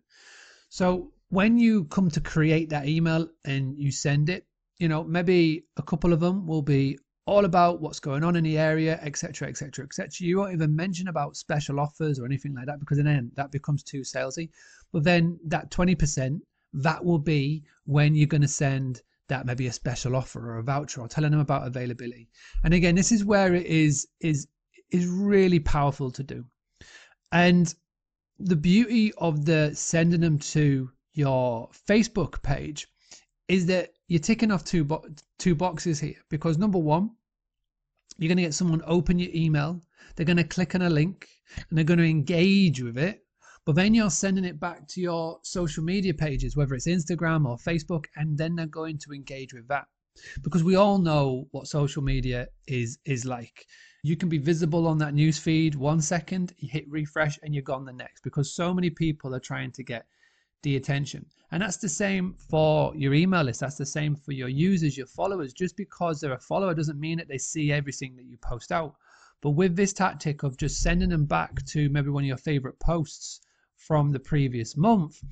So 0.68 1.12
when 1.30 1.58
you 1.58 1.84
come 1.84 2.10
to 2.10 2.20
create 2.20 2.70
that 2.70 2.86
email 2.86 3.28
and 3.44 3.78
you 3.78 3.90
send 3.90 4.30
it, 4.30 4.46
you 4.78 4.88
know, 4.88 5.04
maybe 5.04 5.64
a 5.76 5.82
couple 5.82 6.12
of 6.12 6.20
them 6.20 6.46
will 6.46 6.62
be 6.62 6.98
all 7.26 7.44
about 7.44 7.82
what's 7.82 8.00
going 8.00 8.24
on 8.24 8.36
in 8.36 8.44
the 8.44 8.56
area, 8.56 8.98
etc., 9.02 9.48
etc., 9.48 9.84
etc. 9.84 10.26
You 10.26 10.38
won't 10.38 10.54
even 10.54 10.74
mention 10.74 11.08
about 11.08 11.36
special 11.36 11.78
offers 11.78 12.18
or 12.18 12.24
anything 12.24 12.54
like 12.54 12.66
that 12.66 12.80
because 12.80 12.96
then 12.96 13.30
that 13.34 13.52
becomes 13.52 13.82
too 13.82 14.00
salesy. 14.00 14.48
But 14.92 15.04
then 15.04 15.38
that 15.44 15.70
20%, 15.70 16.40
that 16.72 17.04
will 17.04 17.18
be 17.18 17.64
when 17.84 18.14
you're 18.14 18.26
going 18.26 18.42
to 18.42 18.48
send 18.48 19.02
that 19.28 19.44
maybe 19.44 19.66
a 19.66 19.72
special 19.72 20.16
offer 20.16 20.50
or 20.50 20.58
a 20.58 20.62
voucher 20.62 21.02
or 21.02 21.08
telling 21.08 21.32
them 21.32 21.40
about 21.40 21.66
availability. 21.66 22.30
And 22.64 22.72
again, 22.72 22.94
this 22.94 23.12
is 23.12 23.24
where 23.24 23.54
it 23.54 23.66
is 23.66 24.08
is 24.20 24.48
is 24.90 25.06
really 25.06 25.60
powerful 25.60 26.10
to 26.12 26.22
do. 26.22 26.46
And 27.30 27.74
the 28.38 28.56
beauty 28.56 29.12
of 29.18 29.44
the 29.44 29.72
sending 29.74 30.22
them 30.22 30.38
to 30.38 30.90
your 31.18 31.68
Facebook 31.88 32.40
page 32.42 32.86
is 33.48 33.66
that 33.66 33.90
you're 34.06 34.20
ticking 34.20 34.52
off 34.52 34.64
two 34.64 34.84
bo- 34.84 35.04
two 35.38 35.56
boxes 35.56 35.98
here 35.98 36.14
because 36.30 36.58
number 36.58 36.78
one, 36.78 37.10
you're 38.18 38.28
going 38.28 38.36
to 38.36 38.44
get 38.44 38.54
someone 38.54 38.82
open 38.86 39.18
your 39.18 39.30
email. 39.34 39.80
They're 40.14 40.26
going 40.26 40.36
to 40.36 40.44
click 40.44 40.76
on 40.76 40.82
a 40.82 40.90
link 40.90 41.26
and 41.68 41.76
they're 41.76 41.84
going 41.84 41.98
to 41.98 42.04
engage 42.04 42.80
with 42.80 42.96
it. 42.96 43.24
But 43.66 43.74
then 43.74 43.94
you're 43.94 44.10
sending 44.10 44.44
it 44.44 44.60
back 44.60 44.86
to 44.88 45.00
your 45.00 45.40
social 45.42 45.82
media 45.82 46.14
pages, 46.14 46.56
whether 46.56 46.74
it's 46.74 46.86
Instagram 46.86 47.46
or 47.46 47.56
Facebook, 47.56 48.04
and 48.16 48.38
then 48.38 48.54
they're 48.54 48.66
going 48.66 48.98
to 48.98 49.12
engage 49.12 49.52
with 49.52 49.66
that. 49.68 49.86
Because 50.42 50.62
we 50.62 50.76
all 50.76 50.98
know 50.98 51.48
what 51.50 51.66
social 51.66 52.02
media 52.02 52.46
is 52.68 52.98
is 53.04 53.24
like. 53.24 53.66
You 54.04 54.16
can 54.16 54.28
be 54.28 54.38
visible 54.38 54.86
on 54.86 54.98
that 54.98 55.14
news 55.14 55.36
feed 55.36 55.74
one 55.74 56.00
second, 56.00 56.54
you 56.58 56.68
hit 56.68 56.88
refresh, 56.88 57.38
and 57.42 57.52
you're 57.52 57.62
gone 57.62 57.84
the 57.84 57.92
next. 57.92 58.22
Because 58.22 58.54
so 58.54 58.72
many 58.72 58.90
people 58.90 59.34
are 59.34 59.40
trying 59.40 59.72
to 59.72 59.82
get 59.82 60.06
the 60.62 60.76
attention. 60.76 61.24
And 61.50 61.62
that's 61.62 61.78
the 61.78 61.88
same 61.88 62.34
for 62.50 62.94
your 62.94 63.14
email 63.14 63.42
list. 63.42 63.60
That's 63.60 63.76
the 63.76 63.86
same 63.86 64.14
for 64.14 64.32
your 64.32 64.48
users, 64.48 64.96
your 64.96 65.06
followers. 65.06 65.52
Just 65.52 65.76
because 65.76 66.20
they're 66.20 66.32
a 66.32 66.38
follower 66.38 66.74
doesn't 66.74 67.00
mean 67.00 67.18
that 67.18 67.28
they 67.28 67.38
see 67.38 67.72
everything 67.72 68.16
that 68.16 68.26
you 68.26 68.36
post 68.38 68.70
out. 68.70 68.94
But 69.40 69.50
with 69.50 69.76
this 69.76 69.92
tactic 69.92 70.42
of 70.42 70.56
just 70.56 70.82
sending 70.82 71.08
them 71.08 71.24
back 71.24 71.64
to 71.66 71.88
maybe 71.90 72.10
one 72.10 72.24
of 72.24 72.28
your 72.28 72.36
favorite 72.36 72.78
posts 72.80 73.40
from 73.76 74.10
the 74.10 74.20
previous 74.20 74.76
month, 74.76 75.22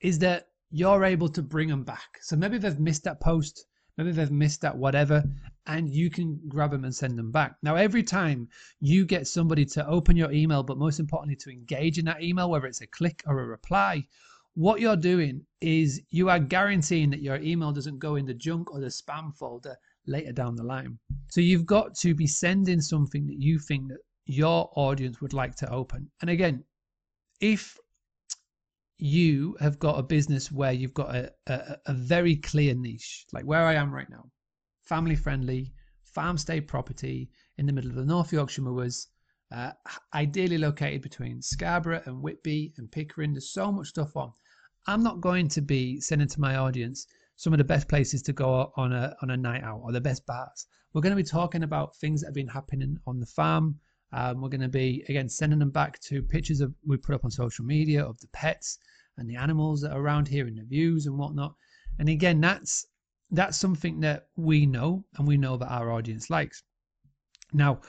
is 0.00 0.18
that 0.18 0.48
you're 0.70 1.04
able 1.04 1.28
to 1.28 1.42
bring 1.42 1.68
them 1.68 1.84
back. 1.84 2.18
So 2.20 2.34
maybe 2.34 2.58
they've 2.58 2.80
missed 2.80 3.04
that 3.04 3.20
post, 3.20 3.66
maybe 3.96 4.10
they've 4.10 4.30
missed 4.30 4.62
that 4.62 4.76
whatever, 4.76 5.22
and 5.66 5.88
you 5.88 6.10
can 6.10 6.40
grab 6.48 6.72
them 6.72 6.84
and 6.84 6.94
send 6.94 7.16
them 7.16 7.30
back. 7.30 7.56
Now, 7.62 7.76
every 7.76 8.02
time 8.02 8.48
you 8.80 9.06
get 9.06 9.28
somebody 9.28 9.64
to 9.66 9.86
open 9.86 10.16
your 10.16 10.32
email, 10.32 10.62
but 10.64 10.78
most 10.78 10.98
importantly, 10.98 11.36
to 11.36 11.50
engage 11.50 11.98
in 11.98 12.06
that 12.06 12.22
email, 12.22 12.50
whether 12.50 12.66
it's 12.66 12.80
a 12.80 12.86
click 12.86 13.22
or 13.26 13.38
a 13.38 13.46
reply, 13.46 14.04
what 14.54 14.80
you're 14.80 14.96
doing 14.96 15.44
is 15.60 16.00
you 16.10 16.28
are 16.28 16.38
guaranteeing 16.38 17.10
that 17.10 17.22
your 17.22 17.36
email 17.36 17.72
doesn't 17.72 17.98
go 17.98 18.16
in 18.16 18.26
the 18.26 18.34
junk 18.34 18.72
or 18.72 18.80
the 18.80 18.86
spam 18.86 19.34
folder 19.34 19.76
later 20.06 20.32
down 20.32 20.56
the 20.56 20.64
line. 20.64 20.98
So 21.30 21.40
you've 21.40 21.66
got 21.66 21.94
to 21.96 22.14
be 22.14 22.26
sending 22.26 22.80
something 22.80 23.26
that 23.26 23.40
you 23.40 23.58
think 23.58 23.88
that 23.88 23.98
your 24.26 24.70
audience 24.76 25.20
would 25.20 25.32
like 25.32 25.54
to 25.56 25.70
open. 25.70 26.10
And 26.20 26.30
again, 26.30 26.64
if 27.40 27.78
you 28.98 29.56
have 29.60 29.78
got 29.78 29.98
a 29.98 30.02
business 30.02 30.52
where 30.52 30.72
you've 30.72 30.94
got 30.94 31.14
a, 31.14 31.32
a, 31.46 31.76
a 31.86 31.94
very 31.94 32.36
clear 32.36 32.74
niche, 32.74 33.26
like 33.32 33.44
where 33.44 33.64
I 33.64 33.74
am 33.74 33.92
right 33.92 34.10
now, 34.10 34.24
family 34.82 35.16
friendly, 35.16 35.72
farm 36.04 36.36
stay 36.36 36.60
property 36.60 37.30
in 37.58 37.66
the 37.66 37.72
middle 37.72 37.90
of 37.90 37.96
the 37.96 38.04
North 38.04 38.32
Yorkshire 38.32 38.62
moors, 38.62 39.08
uh, 39.50 39.72
ideally 40.14 40.58
located 40.58 41.02
between 41.02 41.42
Scarborough 41.42 42.02
and 42.06 42.22
Whitby 42.22 42.74
and 42.78 42.90
Pickering. 42.90 43.32
There's 43.32 43.52
so 43.52 43.72
much 43.72 43.88
stuff 43.88 44.16
on. 44.16 44.32
I'm 44.86 45.02
not 45.02 45.20
going 45.20 45.46
to 45.48 45.62
be 45.62 46.00
sending 46.00 46.26
to 46.26 46.40
my 46.40 46.56
audience 46.56 47.06
some 47.36 47.52
of 47.52 47.58
the 47.58 47.64
best 47.64 47.88
places 47.88 48.22
to 48.22 48.32
go 48.32 48.72
on 48.76 48.92
a 48.92 49.16
on 49.22 49.30
a 49.30 49.36
night 49.36 49.62
out 49.62 49.80
or 49.82 49.92
the 49.92 50.00
best 50.00 50.26
bars. 50.26 50.66
We're 50.92 51.02
going 51.02 51.16
to 51.16 51.22
be 51.22 51.28
talking 51.28 51.62
about 51.62 51.96
things 51.96 52.20
that 52.20 52.28
have 52.28 52.34
been 52.34 52.48
happening 52.48 52.98
on 53.06 53.20
the 53.20 53.26
farm. 53.26 53.78
Um, 54.12 54.40
we're 54.40 54.48
going 54.48 54.60
to 54.60 54.68
be 54.68 55.04
again 55.08 55.28
sending 55.28 55.60
them 55.60 55.70
back 55.70 56.00
to 56.00 56.22
pictures 56.22 56.60
of 56.60 56.74
we 56.84 56.96
put 56.96 57.14
up 57.14 57.24
on 57.24 57.30
social 57.30 57.64
media 57.64 58.04
of 58.04 58.18
the 58.20 58.26
pets 58.28 58.78
and 59.16 59.30
the 59.30 59.36
animals 59.36 59.80
that 59.82 59.92
are 59.92 60.00
around 60.00 60.26
here 60.26 60.46
and 60.46 60.58
the 60.58 60.64
views 60.64 61.06
and 61.06 61.16
whatnot. 61.16 61.54
And 61.98 62.08
again, 62.08 62.40
that's 62.40 62.86
that's 63.30 63.56
something 63.56 64.00
that 64.00 64.26
we 64.36 64.66
know 64.66 65.04
and 65.16 65.28
we 65.28 65.36
know 65.36 65.56
that 65.56 65.72
our 65.72 65.92
audience 65.92 66.28
likes. 66.28 66.62
Now, 67.52 67.80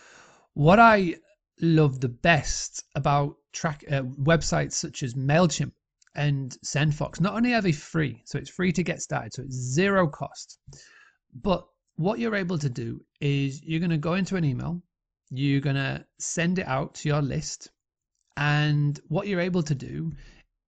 what 0.53 0.79
I 0.79 1.15
love 1.59 1.99
the 1.99 2.09
best 2.09 2.83
about 2.95 3.35
track 3.51 3.83
uh, 3.89 4.03
websites 4.03 4.73
such 4.73 5.03
as 5.03 5.15
Mailchimp 5.15 5.71
and 6.15 6.55
SendFox, 6.65 7.19
not 7.19 7.35
only 7.35 7.53
are 7.53 7.61
they 7.61 7.71
free, 7.71 8.21
so 8.25 8.37
it's 8.37 8.49
free 8.49 8.71
to 8.71 8.83
get 8.83 9.01
started, 9.01 9.33
so 9.33 9.43
it's 9.43 9.55
zero 9.55 10.07
cost, 10.07 10.59
but 11.41 11.65
what 11.95 12.19
you're 12.19 12.35
able 12.35 12.57
to 12.57 12.69
do 12.69 13.03
is 13.21 13.63
you're 13.63 13.79
going 13.79 13.89
to 13.89 13.97
go 13.97 14.13
into 14.13 14.35
an 14.35 14.45
email, 14.45 14.81
you're 15.29 15.61
going 15.61 15.75
to 15.75 16.05
send 16.19 16.59
it 16.59 16.67
out 16.67 16.95
to 16.95 17.09
your 17.09 17.21
list, 17.21 17.69
and 18.37 18.99
what 19.07 19.27
you're 19.27 19.39
able 19.39 19.63
to 19.63 19.75
do 19.75 20.11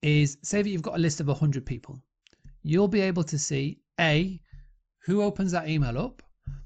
is 0.02 0.38
say 0.44 0.62
that 0.62 0.70
you've 0.70 0.82
got 0.82 0.96
a 0.96 1.00
list 1.00 1.20
of 1.20 1.28
100 1.28 1.66
people. 1.66 2.00
You'll 2.62 2.88
be 2.88 3.02
able 3.02 3.24
to 3.24 3.40
see 3.40 3.80
A, 4.00 4.40
who 5.04 5.22
opens 5.22 5.52
that 5.52 5.70
email 5.70 5.98
up, 5.98 6.22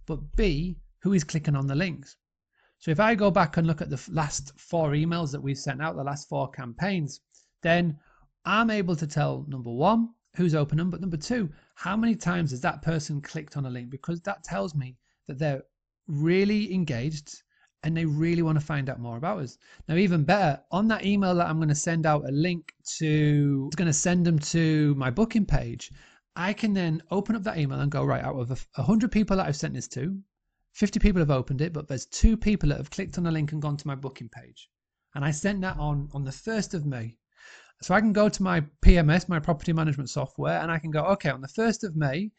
but 0.05 0.35
B, 0.35 0.77
who 0.99 1.13
is 1.13 1.23
clicking 1.23 1.55
on 1.55 1.67
the 1.67 1.75
links. 1.75 2.17
So 2.79 2.91
if 2.91 2.99
I 2.99 3.15
go 3.15 3.29
back 3.29 3.57
and 3.57 3.67
look 3.67 3.81
at 3.81 3.89
the 3.89 4.01
last 4.09 4.57
four 4.57 4.91
emails 4.91 5.31
that 5.31 5.41
we've 5.41 5.57
sent 5.57 5.81
out, 5.81 5.95
the 5.95 6.03
last 6.03 6.29
four 6.29 6.49
campaigns, 6.49 7.19
then 7.61 7.97
I'm 8.45 8.69
able 8.69 8.95
to 8.95 9.07
tell 9.07 9.45
number 9.47 9.71
one, 9.71 10.09
who's 10.35 10.55
opened 10.55 10.79
them, 10.79 10.89
but 10.89 11.01
number 11.01 11.17
two, 11.17 11.49
how 11.75 11.95
many 11.95 12.15
times 12.15 12.51
has 12.51 12.61
that 12.61 12.81
person 12.81 13.21
clicked 13.21 13.57
on 13.57 13.65
a 13.65 13.69
link? 13.69 13.89
Because 13.89 14.21
that 14.21 14.43
tells 14.43 14.75
me 14.75 14.95
that 15.27 15.37
they're 15.39 15.63
really 16.07 16.73
engaged 16.73 17.43
and 17.83 17.95
they 17.95 18.05
really 18.05 18.41
want 18.41 18.59
to 18.59 18.65
find 18.65 18.89
out 18.89 18.99
more 18.99 19.17
about 19.17 19.39
us. 19.39 19.57
Now, 19.87 19.95
even 19.95 20.23
better, 20.23 20.61
on 20.71 20.87
that 20.89 21.05
email 21.05 21.35
that 21.35 21.47
I'm 21.47 21.57
going 21.57 21.69
to 21.69 21.75
send 21.75 22.05
out 22.05 22.27
a 22.27 22.31
link 22.31 22.73
to, 22.97 23.65
it's 23.67 23.75
going 23.75 23.87
to 23.87 23.93
send 23.93 24.25
them 24.25 24.39
to 24.39 24.95
my 24.95 25.09
booking 25.09 25.45
page. 25.45 25.91
I 26.35 26.53
can 26.53 26.73
then 26.73 27.01
open 27.11 27.35
up 27.35 27.43
that 27.43 27.57
email 27.57 27.79
and 27.79 27.91
go, 27.91 28.03
right, 28.03 28.23
out 28.23 28.35
of 28.35 28.49
100 28.75 29.11
people 29.11 29.37
that 29.37 29.47
I've 29.47 29.55
sent 29.55 29.73
this 29.73 29.87
to, 29.89 30.19
50 30.73 30.99
people 30.99 31.19
have 31.19 31.31
opened 31.31 31.61
it, 31.61 31.73
but 31.73 31.87
there's 31.87 32.05
two 32.05 32.37
people 32.37 32.69
that 32.69 32.77
have 32.77 32.89
clicked 32.89 33.17
on 33.17 33.23
the 33.23 33.31
link 33.31 33.51
and 33.51 33.61
gone 33.61 33.77
to 33.77 33.87
my 33.87 33.95
booking 33.95 34.29
page. 34.29 34.69
And 35.15 35.25
I 35.25 35.31
sent 35.31 35.61
that 35.61 35.77
on 35.77 36.09
on 36.13 36.23
the 36.23 36.31
1st 36.31 36.73
of 36.73 36.85
May. 36.85 37.17
So 37.81 37.93
I 37.93 38.01
can 38.01 38.11
go 38.11 38.27
to 38.27 38.43
my 38.43 38.61
PMS, 38.81 39.29
my 39.29 39.39
property 39.39 39.71
management 39.71 40.09
software, 40.09 40.59
and 40.59 40.71
I 40.71 40.79
can 40.79 40.91
go, 40.91 41.05
okay, 41.05 41.29
on 41.29 41.41
the 41.41 41.47
1st 41.47 41.83
of 41.83 41.95
May, 41.95 42.31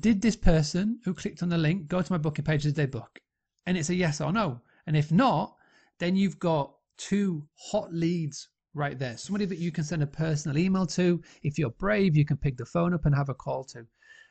did 0.00 0.20
this 0.20 0.36
person 0.36 1.00
who 1.04 1.14
clicked 1.14 1.42
on 1.42 1.48
the 1.48 1.58
link 1.58 1.88
go 1.88 2.02
to 2.02 2.12
my 2.12 2.18
booking 2.18 2.44
page? 2.44 2.62
Did 2.64 2.74
they 2.74 2.86
book? 2.86 3.20
And 3.66 3.76
it's 3.76 3.90
a 3.90 3.94
yes 3.94 4.20
or 4.20 4.32
no. 4.32 4.60
And 4.86 4.96
if 4.96 5.10
not, 5.10 5.56
then 5.98 6.14
you've 6.16 6.38
got 6.38 6.74
two 6.98 7.46
hot 7.56 7.92
leads 7.92 8.48
right 8.74 8.98
there. 8.98 9.16
Somebody 9.16 9.44
that 9.46 9.58
you 9.58 9.72
can 9.72 9.84
send 9.84 10.02
a 10.02 10.06
personal 10.06 10.58
email 10.58 10.86
to. 10.86 11.22
If 11.42 11.58
you're 11.58 11.70
brave, 11.70 12.16
you 12.16 12.24
can 12.24 12.36
pick 12.36 12.56
the 12.56 12.66
phone 12.66 12.94
up 12.94 13.06
and 13.06 13.14
have 13.14 13.28
a 13.28 13.34
call 13.34 13.64
to. 13.64 13.86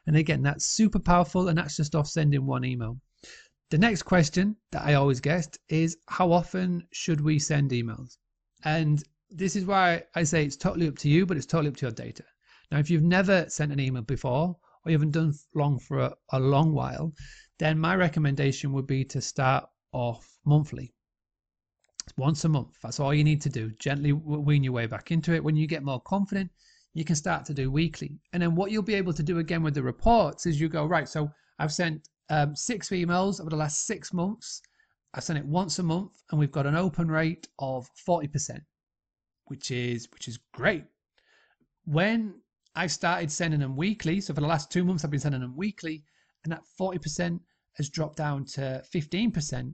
And 0.08 0.16
again, 0.16 0.42
that's 0.42 0.66
super 0.66 1.00
powerful, 1.00 1.48
and 1.48 1.58
that's 1.58 1.78
just 1.78 1.96
off 1.96 2.08
sending 2.08 2.46
one 2.46 2.66
email. 2.66 3.00
The 3.70 3.78
next 3.78 4.04
question 4.04 4.58
that 4.72 4.84
I 4.84 4.96
always 4.96 5.22
get 5.22 5.58
is 5.70 5.98
how 6.08 6.32
often 6.32 6.88
should 6.92 7.22
we 7.22 7.40
send 7.40 7.72
emails? 7.72 8.18
And 8.64 9.04
this 9.32 9.56
is 9.56 9.66
why 9.66 10.04
I 10.16 10.24
say 10.24 10.46
it's 10.46 10.58
totally 10.58 10.88
up 10.88 10.98
to 11.00 11.10
you, 11.10 11.26
but 11.26 11.38
it's 11.38 11.46
totally 11.46 11.70
up 11.70 11.78
to 11.78 11.86
your 11.86 11.92
data. 11.92 12.24
Now, 12.72 12.80
if 12.80 12.90
you've 12.90 13.04
never 13.04 13.50
sent 13.50 13.72
an 13.72 13.80
email 13.80 14.04
before, 14.04 14.56
or 14.84 14.92
you 14.92 14.94
haven't 14.94 15.12
done 15.12 15.34
long 15.56 15.80
for 15.80 16.00
a, 16.00 16.14
a 16.32 16.40
long 16.40 16.74
while, 16.74 17.14
then 17.60 17.78
my 17.78 17.96
recommendation 17.96 18.74
would 18.74 18.88
be 18.88 19.06
to 19.06 19.22
start 19.22 19.66
off 19.92 20.38
monthly. 20.46 20.94
Once 22.18 22.44
a 22.46 22.50
month. 22.50 22.76
That's 22.82 23.00
all 23.00 23.14
you 23.14 23.24
need 23.24 23.42
to 23.42 23.50
do. 23.50 23.72
Gently 23.80 24.12
wean 24.12 24.64
your 24.64 24.74
way 24.74 24.88
back 24.88 25.12
into 25.12 25.34
it. 25.34 25.44
When 25.44 25.56
you 25.56 25.68
get 25.68 25.84
more 25.84 26.02
confident, 26.02 26.50
you 26.94 27.06
can 27.06 27.16
start 27.16 27.46
to 27.46 27.54
do 27.54 27.72
weekly. 27.72 28.20
And 28.34 28.42
then 28.42 28.56
what 28.56 28.72
you'll 28.72 28.84
be 28.84 28.96
able 28.96 29.14
to 29.14 29.24
do 29.24 29.40
again 29.40 29.64
with 29.64 29.76
the 29.76 29.84
reports 29.84 30.46
is 30.46 30.60
you 30.60 30.68
go, 30.68 30.86
right, 30.86 31.08
so 31.08 31.32
I've 31.60 31.72
sent 31.72 32.10
um, 32.30 32.56
six 32.56 32.90
emails 32.90 33.40
over 33.40 33.50
the 33.50 33.56
last 33.56 33.86
six 33.86 34.14
months. 34.14 34.62
I 35.14 35.20
sent 35.20 35.40
it 35.40 35.46
once 35.46 35.80
a 35.80 35.84
month, 35.84 36.24
and 36.32 36.40
we've 36.40 36.52
got 36.52 36.66
an 36.66 36.76
open 36.76 37.10
rate 37.10 37.48
of 37.60 37.88
40%, 38.08 38.60
which 39.52 39.70
is 39.70 40.08
which 40.14 40.28
is 40.28 40.40
great. 40.54 40.86
When 41.86 42.42
I 42.76 42.88
started 42.88 43.32
sending 43.32 43.60
them 43.60 43.76
weekly, 43.76 44.22
so 44.22 44.34
for 44.34 44.42
the 44.42 44.48
last 44.48 44.72
two 44.72 44.84
months 44.84 45.04
I've 45.04 45.12
been 45.12 45.20
sending 45.20 45.42
them 45.42 45.56
weekly, 45.56 46.04
and 46.44 46.52
that 46.52 46.64
40% 46.80 47.40
has 47.74 47.90
dropped 47.90 48.18
down 48.18 48.46
to 48.46 48.84
15%, 48.94 49.74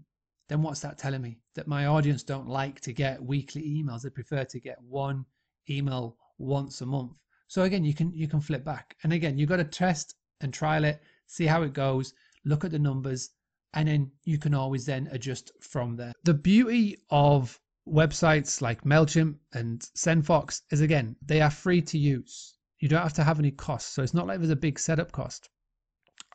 then 0.49 0.61
what's 0.61 0.81
that 0.81 0.97
telling 0.97 1.21
me? 1.21 1.37
That 1.55 1.67
my 1.67 1.85
audience 1.85 2.23
don't 2.23 2.49
like 2.49 2.81
to 2.81 2.91
get 2.91 3.23
weekly 3.23 3.61
emails. 3.61 4.01
They 4.01 4.09
prefer 4.09 4.43
to 4.45 4.59
get 4.59 4.81
one 4.81 5.25
email 5.69 6.17
once 6.39 6.81
a 6.81 6.85
month. 6.85 7.13
So 7.47 7.61
again, 7.61 7.85
you 7.85 7.93
can 7.93 8.11
you 8.13 8.27
can 8.27 8.41
flip 8.41 8.65
back. 8.65 8.97
And 9.03 9.13
again, 9.13 9.37
you've 9.37 9.49
got 9.49 9.57
to 9.57 9.63
test 9.63 10.15
and 10.41 10.53
trial 10.53 10.83
it, 10.83 11.01
see 11.27 11.45
how 11.45 11.63
it 11.63 11.73
goes 11.73 12.13
look 12.47 12.63
at 12.63 12.71
the 12.71 12.79
numbers, 12.79 13.31
and 13.73 13.87
then 13.87 14.11
you 14.23 14.37
can 14.37 14.53
always 14.53 14.85
then 14.85 15.07
adjust 15.11 15.51
from 15.61 15.95
there. 15.95 16.13
The 16.23 16.33
beauty 16.33 16.97
of 17.09 17.59
websites 17.87 18.61
like 18.61 18.83
MailChimp 18.83 19.35
and 19.53 19.81
SendFox 19.95 20.61
is 20.71 20.81
again, 20.81 21.15
they 21.25 21.41
are 21.41 21.49
free 21.49 21.81
to 21.81 21.97
use. 21.97 22.55
You 22.79 22.89
don't 22.89 23.01
have 23.01 23.13
to 23.13 23.23
have 23.23 23.39
any 23.39 23.51
costs. 23.51 23.93
So 23.93 24.03
it's 24.03 24.13
not 24.13 24.27
like 24.27 24.39
there's 24.39 24.51
a 24.51 24.55
big 24.55 24.79
setup 24.79 25.11
cost. 25.11 25.49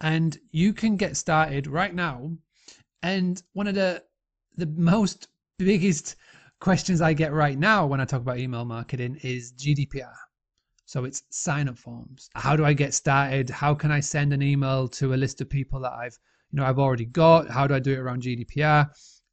And 0.00 0.36
you 0.50 0.72
can 0.72 0.96
get 0.96 1.16
started 1.16 1.66
right 1.66 1.94
now. 1.94 2.32
And 3.02 3.42
one 3.52 3.66
of 3.66 3.74
the 3.74 4.02
the 4.56 4.66
most 4.66 5.28
biggest 5.58 6.16
questions 6.60 7.00
I 7.00 7.12
get 7.12 7.32
right 7.32 7.58
now 7.58 7.86
when 7.86 8.00
I 8.00 8.04
talk 8.04 8.20
about 8.20 8.38
email 8.38 8.64
marketing 8.64 9.18
is 9.22 9.52
GDPR. 9.52 10.14
So 10.84 11.04
it's 11.04 11.22
sign 11.30 11.68
up 11.68 11.78
forms. 11.78 12.28
How 12.34 12.54
do 12.56 12.64
I 12.64 12.72
get 12.72 12.92
started? 12.92 13.48
How 13.48 13.74
can 13.74 13.90
I 13.90 14.00
send 14.00 14.32
an 14.32 14.42
email 14.42 14.88
to 14.88 15.14
a 15.14 15.16
list 15.16 15.40
of 15.40 15.48
people 15.48 15.80
that 15.80 15.92
I've, 15.92 16.18
you 16.50 16.58
know, 16.60 16.66
I've 16.66 16.78
already 16.78 17.06
got? 17.06 17.48
How 17.50 17.66
do 17.66 17.74
I 17.74 17.78
do 17.78 17.92
it 17.92 17.98
around 17.98 18.22
GDPR? 18.22 18.90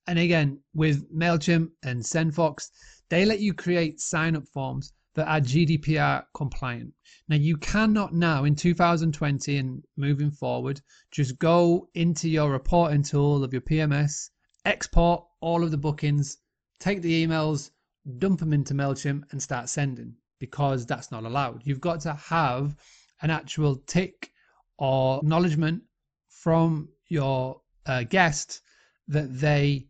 And 0.09 0.17
again, 0.17 0.59
with 0.73 1.07
MailChimp 1.13 1.69
and 1.83 2.01
SendFox, 2.01 2.71
they 3.09 3.25
let 3.25 3.41
you 3.41 3.53
create 3.53 3.99
sign 3.99 4.35
up 4.35 4.47
forms 4.47 4.91
that 5.13 5.27
are 5.27 5.39
GDPR 5.39 6.23
compliant. 6.33 6.95
Now, 7.27 7.35
you 7.35 7.57
cannot 7.57 8.15
now 8.15 8.45
in 8.45 8.55
2020 8.55 9.57
and 9.57 9.83
moving 9.97 10.31
forward 10.31 10.81
just 11.11 11.37
go 11.37 11.89
into 11.93 12.27
your 12.27 12.49
reporting 12.49 13.03
tool 13.03 13.43
of 13.43 13.53
your 13.53 13.61
PMS, 13.61 14.31
export 14.65 15.27
all 15.41 15.63
of 15.63 15.69
the 15.69 15.77
bookings, 15.77 16.39
take 16.79 17.03
the 17.03 17.27
emails, 17.27 17.69
dump 18.17 18.39
them 18.39 18.51
into 18.51 18.73
MailChimp, 18.73 19.31
and 19.31 19.39
start 19.39 19.69
sending 19.69 20.15
because 20.39 20.87
that's 20.87 21.11
not 21.11 21.23
allowed. 21.23 21.61
You've 21.65 21.81
got 21.81 21.99
to 22.01 22.13
have 22.13 22.75
an 23.21 23.29
actual 23.29 23.75
tick 23.85 24.31
or 24.79 25.19
acknowledgement 25.19 25.83
from 26.29 26.89
your 27.09 27.61
uh, 27.85 28.05
guest 28.05 28.63
that 29.07 29.39
they 29.39 29.85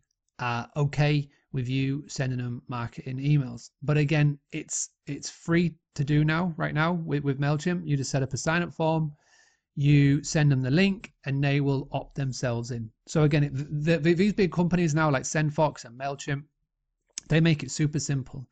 okay 0.76 1.28
with 1.52 1.68
you 1.68 2.04
sending 2.06 2.38
them 2.38 2.62
marketing 2.68 3.18
emails. 3.18 3.70
But 3.82 3.96
again, 3.96 4.38
it's 4.52 4.90
it's 5.06 5.28
free 5.28 5.74
to 5.94 6.04
do 6.04 6.24
now, 6.24 6.54
right 6.56 6.74
now 6.74 6.92
with, 6.92 7.24
with 7.24 7.40
MailChimp. 7.40 7.86
You 7.86 7.96
just 7.96 8.10
set 8.10 8.22
up 8.22 8.32
a 8.32 8.36
sign 8.36 8.62
up 8.62 8.72
form, 8.72 9.12
you 9.74 10.22
send 10.22 10.52
them 10.52 10.62
the 10.62 10.70
link, 10.70 11.12
and 11.24 11.42
they 11.42 11.60
will 11.60 11.88
opt 11.92 12.14
themselves 12.14 12.70
in. 12.70 12.90
So 13.08 13.24
again, 13.24 13.50
the, 13.52 13.98
the, 13.98 14.14
these 14.14 14.32
big 14.32 14.52
companies 14.52 14.94
now 14.94 15.10
like 15.10 15.24
SendFox 15.24 15.84
and 15.84 15.98
MailChimp, 15.98 16.44
they 17.28 17.40
make 17.40 17.62
it 17.62 17.70
super 17.70 17.98
simple. 17.98 18.46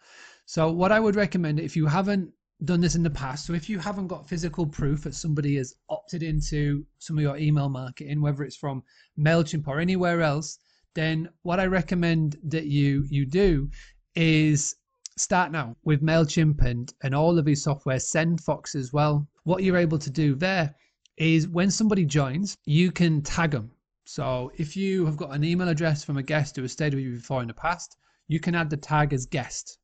So 0.47 0.73
what 0.73 0.93
I 0.93 1.01
would 1.01 1.17
recommend 1.17 1.61
if 1.61 1.77
you 1.77 1.87
haven't 1.87 2.33
done 2.65 2.81
this 2.81 2.97
in 2.97 3.05
the 3.05 3.11
past, 3.11 3.47
so 3.47 3.53
if 3.53 3.69
you 3.69 3.79
haven't 3.79 4.09
got 4.09 4.29
physical 4.29 4.67
proof 4.67 5.05
that 5.05 5.15
somebody 5.15 5.57
has 5.57 5.75
opted 5.89 6.25
into 6.25 6.85
some 6.99 7.17
of 7.17 7.23
your 7.23 7.37
email 7.37 7.69
marketing, 7.69 8.21
whether 8.21 8.43
it's 8.43 8.57
from 8.57 8.83
Mailchimp 9.19 9.69
or 9.69 9.79
anywhere 9.79 10.23
else, 10.23 10.59
then 10.99 11.29
what 11.43 11.61
I 11.61 11.67
recommend 11.67 12.37
that 12.45 12.67
you 12.67 13.07
you 13.09 13.25
do 13.25 13.71
is 14.17 14.75
start 15.17 15.53
now 15.53 15.77
with 15.85 16.03
Mailchimp 16.03 16.63
and 16.65 16.93
and 17.03 17.15
all 17.15 17.39
of 17.39 17.45
these 17.45 17.63
software, 17.63 17.99
SendFox 17.99 18.75
as 18.75 18.93
well. 18.93 19.27
What 19.45 19.63
you're 19.63 19.77
able 19.77 19.99
to 19.99 20.11
do 20.11 20.35
there 20.35 20.75
is 21.17 21.49
when 21.49 21.71
somebody 21.71 22.05
joins, 22.05 22.57
you 22.65 22.91
can 22.91 23.23
tag 23.23 23.53
them. 23.53 23.71
So 24.05 24.51
if 24.57 24.77
you 24.77 25.07
have 25.07 25.17
got 25.17 25.35
an 25.35 25.45
email 25.45 25.69
address 25.69 26.05
from 26.05 26.17
a 26.17 26.23
guest 26.23 26.57
who 26.57 26.63
has 26.63 26.73
stayed 26.73 26.95
with 26.95 27.05
you 27.05 27.15
before 27.15 27.43
in 27.43 27.49
the 27.49 27.55
past, 27.55 27.97
you 28.27 28.41
can 28.41 28.55
add 28.55 28.71
the 28.71 28.77
tag 28.77 29.13
as 29.13 29.27
guest. 29.27 29.79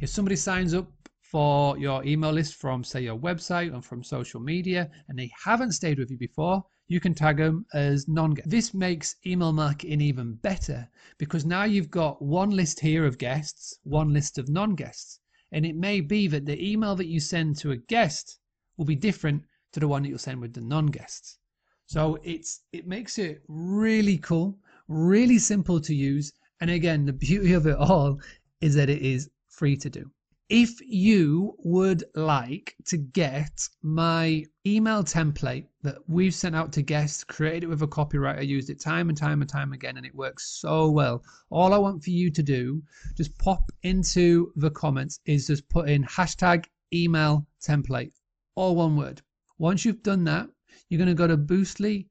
If 0.00 0.08
somebody 0.10 0.36
signs 0.36 0.74
up 0.74 0.90
for 1.20 1.76
your 1.76 2.04
email 2.04 2.30
list 2.30 2.54
from, 2.54 2.84
say, 2.84 3.02
your 3.02 3.18
website 3.18 3.74
and 3.74 3.84
from 3.84 4.02
social 4.02 4.40
media, 4.40 4.90
and 5.08 5.18
they 5.18 5.30
haven't 5.44 5.72
stayed 5.72 5.98
with 5.98 6.10
you 6.10 6.16
before, 6.16 6.64
you 6.88 7.00
can 7.00 7.14
tag 7.14 7.38
them 7.38 7.66
as 7.74 8.06
non 8.06 8.34
guest. 8.34 8.48
This 8.48 8.72
makes 8.72 9.16
email 9.26 9.52
marketing 9.52 10.00
even 10.00 10.34
better 10.34 10.88
because 11.18 11.44
now 11.44 11.64
you've 11.64 11.90
got 11.90 12.22
one 12.22 12.50
list 12.50 12.80
here 12.80 13.04
of 13.04 13.18
guests, 13.18 13.78
one 13.82 14.12
list 14.12 14.38
of 14.38 14.48
non 14.48 14.74
guests. 14.74 15.20
And 15.52 15.66
it 15.66 15.74
may 15.74 16.00
be 16.00 16.28
that 16.28 16.46
the 16.46 16.62
email 16.62 16.94
that 16.96 17.06
you 17.06 17.20
send 17.20 17.56
to 17.58 17.72
a 17.72 17.76
guest 17.76 18.38
will 18.76 18.84
be 18.84 18.94
different 18.94 19.42
to 19.72 19.80
the 19.80 19.88
one 19.88 20.02
that 20.02 20.08
you'll 20.08 20.18
send 20.18 20.40
with 20.40 20.52
the 20.52 20.60
non 20.60 20.86
guests. 20.86 21.38
So 21.86 22.18
it's 22.22 22.62
it 22.72 22.86
makes 22.86 23.18
it 23.18 23.42
really 23.48 24.18
cool, 24.18 24.58
really 24.88 25.38
simple 25.38 25.80
to 25.80 25.94
use. 25.94 26.32
And 26.60 26.70
again, 26.70 27.04
the 27.04 27.12
beauty 27.12 27.52
of 27.52 27.66
it 27.66 27.76
all 27.76 28.20
is 28.60 28.74
that 28.74 28.90
it 28.90 29.02
is 29.02 29.30
free 29.48 29.76
to 29.78 29.90
do. 29.90 30.10
If 30.48 30.80
you 30.80 31.56
would 31.64 32.04
like 32.14 32.76
to 32.84 32.96
get 32.96 33.68
my 33.82 34.44
email 34.64 35.02
template 35.02 35.66
that 35.82 35.98
we've 36.06 36.34
sent 36.34 36.54
out 36.54 36.72
to 36.72 36.82
guests, 36.82 37.24
created 37.24 37.64
it 37.64 37.68
with 37.68 37.82
a 37.82 37.86
copywriter, 37.86 38.46
used 38.46 38.70
it 38.70 38.80
time 38.80 39.08
and 39.08 39.18
time 39.18 39.40
and 39.40 39.50
time 39.50 39.72
again, 39.72 39.96
and 39.96 40.06
it 40.06 40.14
works 40.14 40.60
so 40.60 40.88
well. 40.88 41.24
All 41.50 41.74
I 41.74 41.78
want 41.78 42.04
for 42.04 42.10
you 42.10 42.30
to 42.30 42.42
do, 42.44 42.80
just 43.16 43.36
pop 43.38 43.72
into 43.82 44.52
the 44.54 44.70
comments, 44.70 45.18
is 45.26 45.48
just 45.48 45.68
put 45.68 45.88
in 45.88 46.04
hashtag 46.04 46.66
email 46.94 47.44
template, 47.60 48.12
all 48.54 48.76
one 48.76 48.96
word. 48.96 49.22
Once 49.58 49.84
you've 49.84 50.04
done 50.04 50.22
that, 50.24 50.48
you're 50.88 50.98
going 50.98 51.08
to 51.08 51.14
go 51.14 51.26
to 51.26 51.36
boostly.co.uk 51.36 52.04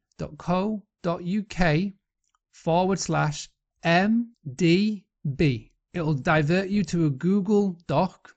forward 2.51 2.99
slash 2.99 3.49
MDB 3.85 5.05
it 5.95 6.01
will 6.01 6.13
divert 6.13 6.67
you 6.67 6.83
to 6.83 7.05
a 7.05 7.09
Google 7.09 7.79
Doc, 7.87 8.35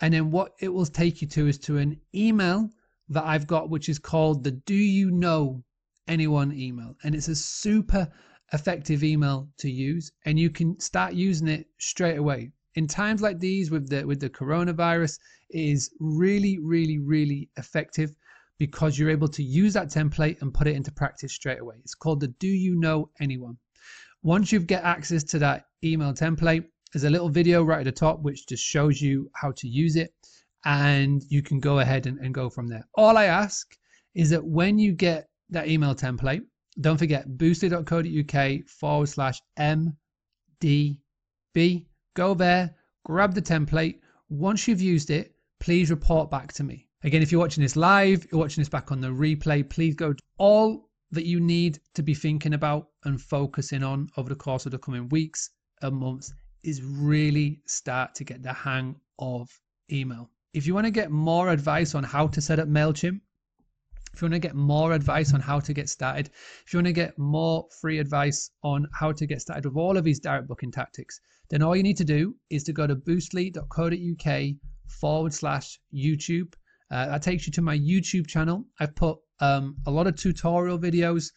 and 0.00 0.14
then 0.14 0.30
what 0.30 0.54
it 0.60 0.72
will 0.72 0.86
take 0.86 1.20
you 1.20 1.28
to 1.28 1.46
is 1.46 1.58
to 1.58 1.76
an 1.76 2.00
email 2.14 2.70
that 3.10 3.24
I've 3.24 3.46
got, 3.46 3.68
which 3.68 3.90
is 3.90 3.98
called 3.98 4.42
the 4.42 4.52
Do 4.52 4.74
You 4.74 5.10
Know 5.10 5.62
Anyone 6.08 6.52
email. 6.58 6.96
And 7.04 7.14
it's 7.14 7.28
a 7.28 7.36
super 7.36 8.10
effective 8.54 9.04
email 9.04 9.50
to 9.58 9.70
use, 9.70 10.12
and 10.24 10.38
you 10.38 10.48
can 10.48 10.80
start 10.80 11.12
using 11.12 11.46
it 11.46 11.66
straight 11.78 12.16
away. 12.16 12.52
In 12.74 12.86
times 12.86 13.20
like 13.20 13.38
these 13.38 13.70
with 13.70 13.90
the 13.90 14.04
with 14.04 14.18
the 14.18 14.30
coronavirus, 14.30 15.18
it 15.50 15.60
is 15.60 15.90
really, 16.00 16.58
really, 16.58 16.98
really 16.98 17.50
effective 17.58 18.16
because 18.58 18.98
you're 18.98 19.10
able 19.10 19.28
to 19.28 19.42
use 19.42 19.74
that 19.74 19.88
template 19.88 20.40
and 20.40 20.54
put 20.54 20.66
it 20.66 20.76
into 20.76 20.90
practice 20.90 21.34
straight 21.34 21.60
away. 21.60 21.76
It's 21.80 21.94
called 21.94 22.20
the 22.20 22.28
Do 22.28 22.48
You 22.48 22.76
Know 22.76 23.10
Anyone. 23.20 23.58
Once 24.22 24.50
you 24.50 24.58
get 24.58 24.82
access 24.84 25.22
to 25.24 25.38
that 25.40 25.66
email 25.84 26.14
template, 26.14 26.64
there's 26.94 27.04
a 27.04 27.10
little 27.10 27.28
video 27.28 27.64
right 27.64 27.80
at 27.80 27.84
the 27.84 27.92
top 27.92 28.22
which 28.22 28.46
just 28.46 28.64
shows 28.64 29.02
you 29.02 29.28
how 29.34 29.50
to 29.50 29.66
use 29.66 29.96
it 29.96 30.14
and 30.64 31.24
you 31.28 31.42
can 31.42 31.58
go 31.58 31.80
ahead 31.80 32.06
and, 32.06 32.18
and 32.20 32.32
go 32.32 32.48
from 32.48 32.68
there. 32.68 32.86
All 32.94 33.18
I 33.18 33.24
ask 33.24 33.76
is 34.14 34.30
that 34.30 34.44
when 34.44 34.78
you 34.78 34.92
get 34.92 35.28
that 35.50 35.66
email 35.66 35.96
template, 35.96 36.42
don't 36.80 36.96
forget 36.96 37.28
boostly.co.uk 37.28 38.68
forward 38.68 39.08
slash 39.08 39.42
MDB. 39.58 40.96
Go 42.14 42.32
there, 42.34 42.76
grab 43.04 43.34
the 43.34 43.42
template. 43.42 43.98
Once 44.28 44.68
you've 44.68 44.80
used 44.80 45.10
it, 45.10 45.34
please 45.58 45.90
report 45.90 46.30
back 46.30 46.52
to 46.52 46.62
me. 46.62 46.86
Again, 47.02 47.22
if 47.22 47.32
you're 47.32 47.40
watching 47.40 47.62
this 47.62 47.74
live, 47.74 48.24
you're 48.30 48.40
watching 48.40 48.62
this 48.62 48.68
back 48.68 48.92
on 48.92 49.00
the 49.00 49.08
replay, 49.08 49.68
please 49.68 49.96
go 49.96 50.14
all 50.38 50.90
that 51.10 51.26
you 51.26 51.40
need 51.40 51.80
to 51.94 52.04
be 52.04 52.14
thinking 52.14 52.54
about 52.54 52.86
and 53.04 53.20
focusing 53.20 53.82
on 53.82 54.08
over 54.16 54.28
the 54.28 54.36
course 54.36 54.64
of 54.64 54.70
the 54.70 54.78
coming 54.78 55.08
weeks 55.08 55.50
and 55.82 55.96
months 55.96 56.32
is 56.64 56.82
really 56.82 57.60
start 57.66 58.14
to 58.16 58.24
get 58.24 58.42
the 58.42 58.52
hang 58.52 58.96
of 59.18 59.48
email. 59.92 60.30
If 60.52 60.66
you 60.66 60.74
want 60.74 60.86
to 60.86 60.90
get 60.90 61.10
more 61.10 61.50
advice 61.50 61.94
on 61.94 62.04
how 62.04 62.26
to 62.28 62.40
set 62.40 62.58
up 62.58 62.68
MailChimp, 62.68 63.20
if 64.12 64.22
you 64.22 64.26
want 64.26 64.34
to 64.34 64.38
get 64.38 64.54
more 64.54 64.92
advice 64.92 65.34
on 65.34 65.40
how 65.40 65.58
to 65.58 65.72
get 65.74 65.88
started, 65.88 66.30
if 66.64 66.72
you 66.72 66.78
want 66.78 66.86
to 66.86 66.92
get 66.92 67.18
more 67.18 67.66
free 67.80 67.98
advice 67.98 68.50
on 68.62 68.86
how 68.92 69.10
to 69.10 69.26
get 69.26 69.40
started 69.40 69.66
with 69.66 69.76
all 69.76 69.96
of 69.96 70.04
these 70.04 70.20
direct 70.20 70.46
booking 70.46 70.70
tactics, 70.70 71.20
then 71.50 71.62
all 71.62 71.74
you 71.74 71.82
need 71.82 71.96
to 71.96 72.04
do 72.04 72.36
is 72.48 72.62
to 72.64 72.72
go 72.72 72.86
to 72.86 72.94
boostly.co.uk 72.94 74.54
forward 74.86 75.34
slash 75.34 75.80
YouTube. 75.92 76.54
Uh, 76.90 77.06
that 77.06 77.22
takes 77.22 77.46
you 77.46 77.52
to 77.54 77.62
my 77.62 77.76
YouTube 77.76 78.28
channel. 78.28 78.64
I've 78.78 78.94
put 78.94 79.18
um, 79.40 79.76
a 79.86 79.90
lot 79.90 80.06
of 80.06 80.14
tutorial 80.14 80.78
videos 80.78 81.32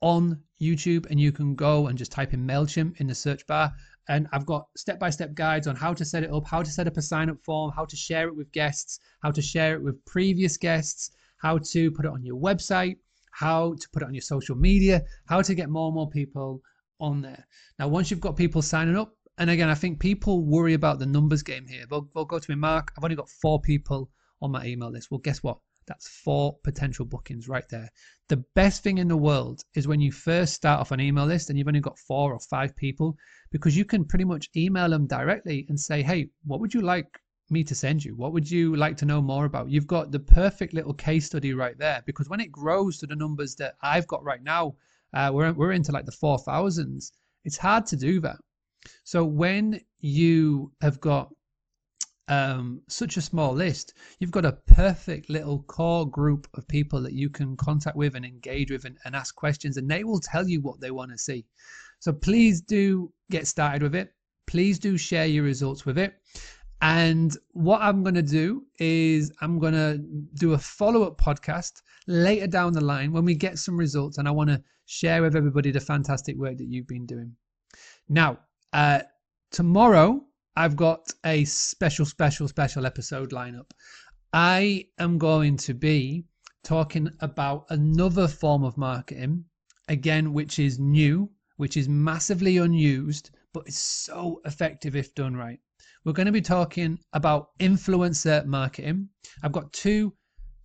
on 0.00 0.40
YouTube, 0.62 1.06
and 1.10 1.20
you 1.20 1.32
can 1.32 1.54
go 1.56 1.88
and 1.88 1.98
just 1.98 2.12
type 2.12 2.32
in 2.32 2.46
MailChimp 2.46 3.00
in 3.00 3.08
the 3.08 3.14
search 3.14 3.46
bar 3.46 3.72
and 4.10 4.26
I've 4.32 4.44
got 4.44 4.66
step-by-step 4.76 5.34
guides 5.34 5.68
on 5.68 5.76
how 5.76 5.94
to 5.94 6.04
set 6.04 6.24
it 6.24 6.32
up, 6.32 6.44
how 6.44 6.64
to 6.64 6.70
set 6.70 6.88
up 6.88 6.96
a 6.96 7.02
sign-up 7.02 7.38
form, 7.44 7.70
how 7.76 7.84
to 7.84 7.94
share 7.94 8.26
it 8.26 8.34
with 8.34 8.50
guests, 8.50 8.98
how 9.22 9.30
to 9.30 9.40
share 9.40 9.74
it 9.74 9.82
with 9.84 10.04
previous 10.04 10.56
guests, 10.56 11.12
how 11.38 11.58
to 11.58 11.92
put 11.92 12.04
it 12.04 12.10
on 12.10 12.24
your 12.24 12.36
website, 12.36 12.96
how 13.30 13.72
to 13.74 13.88
put 13.92 14.02
it 14.02 14.06
on 14.06 14.12
your 14.12 14.20
social 14.20 14.56
media, 14.56 15.04
how 15.28 15.40
to 15.40 15.54
get 15.54 15.70
more 15.70 15.86
and 15.86 15.94
more 15.94 16.10
people 16.10 16.60
on 16.98 17.22
there. 17.22 17.46
Now, 17.78 17.86
once 17.86 18.10
you've 18.10 18.20
got 18.20 18.36
people 18.36 18.62
signing 18.62 18.96
up, 18.96 19.14
and 19.38 19.48
again, 19.48 19.68
I 19.68 19.76
think 19.76 20.00
people 20.00 20.44
worry 20.44 20.74
about 20.74 20.98
the 20.98 21.06
numbers 21.06 21.44
game 21.44 21.68
here. 21.68 21.84
They'll, 21.88 22.08
they'll 22.12 22.24
go 22.24 22.40
to 22.40 22.50
me, 22.50 22.56
Mark, 22.56 22.90
I've 22.98 23.04
only 23.04 23.14
got 23.14 23.30
four 23.30 23.60
people 23.60 24.10
on 24.42 24.50
my 24.50 24.66
email 24.66 24.90
list. 24.90 25.12
Well, 25.12 25.18
guess 25.18 25.40
what? 25.40 25.58
That's 25.90 26.06
four 26.08 26.56
potential 26.62 27.04
bookings 27.04 27.48
right 27.48 27.68
there. 27.68 27.90
The 28.28 28.44
best 28.54 28.84
thing 28.84 28.98
in 28.98 29.08
the 29.08 29.16
world 29.16 29.64
is 29.74 29.88
when 29.88 30.00
you 30.00 30.12
first 30.12 30.54
start 30.54 30.78
off 30.78 30.92
an 30.92 31.00
email 31.00 31.26
list 31.26 31.50
and 31.50 31.58
you've 31.58 31.66
only 31.66 31.80
got 31.80 31.98
four 31.98 32.32
or 32.32 32.38
five 32.38 32.76
people 32.76 33.16
because 33.50 33.76
you 33.76 33.84
can 33.84 34.04
pretty 34.04 34.24
much 34.24 34.50
email 34.56 34.88
them 34.88 35.08
directly 35.08 35.66
and 35.68 35.80
say, 35.80 36.00
hey, 36.00 36.28
what 36.44 36.60
would 36.60 36.72
you 36.72 36.80
like 36.80 37.08
me 37.50 37.64
to 37.64 37.74
send 37.74 38.04
you? 38.04 38.14
What 38.14 38.32
would 38.32 38.48
you 38.48 38.76
like 38.76 38.96
to 38.98 39.04
know 39.04 39.20
more 39.20 39.46
about? 39.46 39.68
You've 39.68 39.88
got 39.88 40.12
the 40.12 40.20
perfect 40.20 40.74
little 40.74 40.94
case 40.94 41.26
study 41.26 41.54
right 41.54 41.76
there 41.76 42.04
because 42.06 42.28
when 42.28 42.38
it 42.38 42.52
grows 42.52 42.98
to 42.98 43.08
the 43.08 43.16
numbers 43.16 43.56
that 43.56 43.74
I've 43.82 44.06
got 44.06 44.22
right 44.22 44.44
now, 44.44 44.76
uh, 45.12 45.32
we're, 45.34 45.52
we're 45.52 45.72
into 45.72 45.90
like 45.90 46.06
the 46.06 46.12
4,000s, 46.12 47.10
it's 47.44 47.56
hard 47.56 47.84
to 47.86 47.96
do 47.96 48.20
that. 48.20 48.36
So 49.02 49.24
when 49.24 49.80
you 49.98 50.70
have 50.82 51.00
got 51.00 51.30
um, 52.30 52.80
such 52.88 53.16
a 53.16 53.20
small 53.20 53.52
list, 53.52 53.94
you've 54.20 54.30
got 54.30 54.44
a 54.44 54.52
perfect 54.52 55.28
little 55.28 55.64
core 55.64 56.08
group 56.08 56.46
of 56.54 56.66
people 56.68 57.02
that 57.02 57.12
you 57.12 57.28
can 57.28 57.56
contact 57.56 57.96
with 57.96 58.14
and 58.14 58.24
engage 58.24 58.70
with 58.70 58.84
and, 58.84 58.96
and 59.04 59.16
ask 59.16 59.34
questions, 59.34 59.76
and 59.76 59.90
they 59.90 60.04
will 60.04 60.20
tell 60.20 60.48
you 60.48 60.60
what 60.60 60.80
they 60.80 60.92
want 60.92 61.10
to 61.10 61.18
see. 61.18 61.44
So 61.98 62.12
please 62.12 62.60
do 62.60 63.12
get 63.30 63.48
started 63.48 63.82
with 63.82 63.96
it. 63.96 64.14
Please 64.46 64.78
do 64.78 64.96
share 64.96 65.26
your 65.26 65.44
results 65.44 65.84
with 65.84 65.98
it. 65.98 66.14
And 66.80 67.36
what 67.50 67.82
I'm 67.82 68.02
going 68.02 68.14
to 68.14 68.22
do 68.22 68.64
is 68.78 69.32
I'm 69.40 69.58
going 69.58 69.74
to 69.74 69.98
do 70.34 70.54
a 70.54 70.58
follow 70.58 71.02
up 71.02 71.20
podcast 71.20 71.82
later 72.06 72.46
down 72.46 72.72
the 72.72 72.80
line 72.80 73.12
when 73.12 73.24
we 73.24 73.34
get 73.34 73.58
some 73.58 73.76
results, 73.76 74.18
and 74.18 74.28
I 74.28 74.30
want 74.30 74.50
to 74.50 74.62
share 74.86 75.20
with 75.20 75.34
everybody 75.34 75.72
the 75.72 75.80
fantastic 75.80 76.36
work 76.36 76.56
that 76.58 76.68
you've 76.68 76.86
been 76.86 77.06
doing. 77.06 77.34
Now, 78.08 78.38
uh, 78.72 79.00
tomorrow 79.50 80.24
I've 80.56 80.76
got 80.76 81.12
a 81.24 81.44
special, 81.44 82.04
special, 82.04 82.48
special 82.48 82.84
episode 82.84 83.30
lineup. 83.30 83.70
I 84.32 84.86
am 84.98 85.18
going 85.18 85.56
to 85.58 85.74
be 85.74 86.24
talking 86.64 87.10
about 87.20 87.66
another 87.70 88.28
form 88.28 88.64
of 88.64 88.76
marketing, 88.76 89.44
again, 89.88 90.32
which 90.32 90.58
is 90.58 90.78
new, 90.78 91.30
which 91.56 91.76
is 91.76 91.88
massively 91.88 92.58
unused, 92.58 93.30
but 93.52 93.64
it's 93.66 93.78
so 93.78 94.40
effective 94.44 94.96
if 94.96 95.14
done 95.14 95.36
right. 95.36 95.60
We're 96.04 96.12
going 96.12 96.26
to 96.26 96.32
be 96.32 96.40
talking 96.40 96.98
about 97.12 97.56
influencer 97.58 98.44
marketing. 98.46 99.08
I've 99.42 99.52
got 99.52 99.72
two 99.72 100.14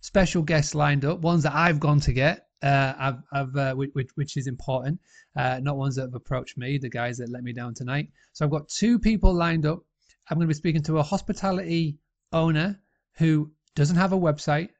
special 0.00 0.42
guests 0.42 0.74
lined 0.74 1.04
up, 1.04 1.20
ones 1.20 1.42
that 1.44 1.54
I've 1.54 1.80
gone 1.80 2.00
to 2.00 2.12
get, 2.12 2.45
uh, 2.62 2.94
I've, 2.98 3.22
I've 3.32 3.56
uh, 3.56 3.74
which, 3.74 4.10
which, 4.14 4.36
is 4.36 4.46
important, 4.46 5.00
uh, 5.36 5.60
not 5.62 5.76
ones 5.76 5.96
that 5.96 6.02
have 6.02 6.14
approached 6.14 6.56
me, 6.56 6.78
the 6.78 6.88
guys 6.88 7.18
that 7.18 7.30
let 7.30 7.42
me 7.42 7.52
down 7.52 7.74
tonight. 7.74 8.08
So 8.32 8.44
I've 8.44 8.50
got 8.50 8.68
two 8.68 8.98
people 8.98 9.34
lined 9.34 9.66
up. 9.66 9.80
I'm 10.28 10.36
going 10.36 10.46
to 10.46 10.48
be 10.48 10.54
speaking 10.54 10.82
to 10.84 10.98
a 10.98 11.02
hospitality 11.02 11.98
owner 12.32 12.80
who 13.18 13.52
doesn't 13.74 13.96
have 13.96 14.12
a 14.12 14.18
website, 14.18 14.70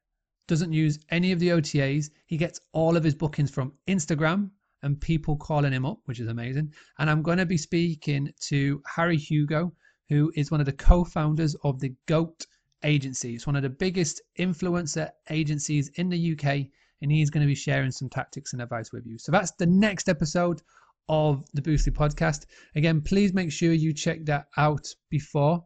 doesn't 0.49 0.73
use 0.73 0.99
any 1.11 1.33
of 1.33 1.39
the 1.39 1.51
OTAs. 1.51 2.11
He 2.27 2.37
gets 2.37 2.61
all 2.73 2.97
of 2.97 3.05
his 3.05 3.15
bookings 3.15 3.51
from 3.51 3.73
Instagram 3.87 4.51
and 4.83 5.01
people 5.01 5.37
calling 5.37 5.73
him 5.73 5.85
up, 5.85 5.99
which 6.07 6.21
is 6.21 6.29
amazing. 6.29 6.73
And 6.99 7.11
I'm 7.11 7.23
going 7.23 7.39
to 7.39 7.47
be 7.47 7.59
speaking 7.59 8.33
to 8.49 8.83
Harry 8.87 9.17
Hugo, 9.17 9.73
who 10.09 10.33
is 10.35 10.51
one 10.51 10.61
of 10.61 10.67
the 10.67 10.73
co-founders 10.73 11.57
of 11.63 11.81
the 11.81 11.95
Goat 12.07 12.47
Agency. 12.83 13.35
It's 13.35 13.47
one 13.47 13.57
of 13.57 13.63
the 13.63 13.71
biggest 13.71 14.23
influencer 14.39 15.11
agencies 15.29 15.91
in 15.97 16.09
the 16.09 16.33
UK 16.33 16.69
and 17.03 17.11
he's 17.11 17.31
going 17.31 17.43
to 17.43 17.47
be 17.47 17.55
sharing 17.55 17.91
some 17.91 18.09
tactics 18.09 18.53
and 18.53 18.63
advice 18.63 18.93
with 18.93 19.07
you. 19.07 19.19
So 19.19 19.33
that's 19.33 19.53
the 19.53 19.67
next 19.67 20.09
episode 20.09 20.63
of 21.09 21.45
the 21.55 21.63
Boostly 21.63 21.93
podcast. 21.93 22.47
Again, 22.75 23.01
please 23.01 23.33
make 23.33 23.53
sure 23.53 23.73
you 23.73 23.93
check 23.93 24.25
that 24.27 24.47
out 24.57 24.87
before. 25.11 25.65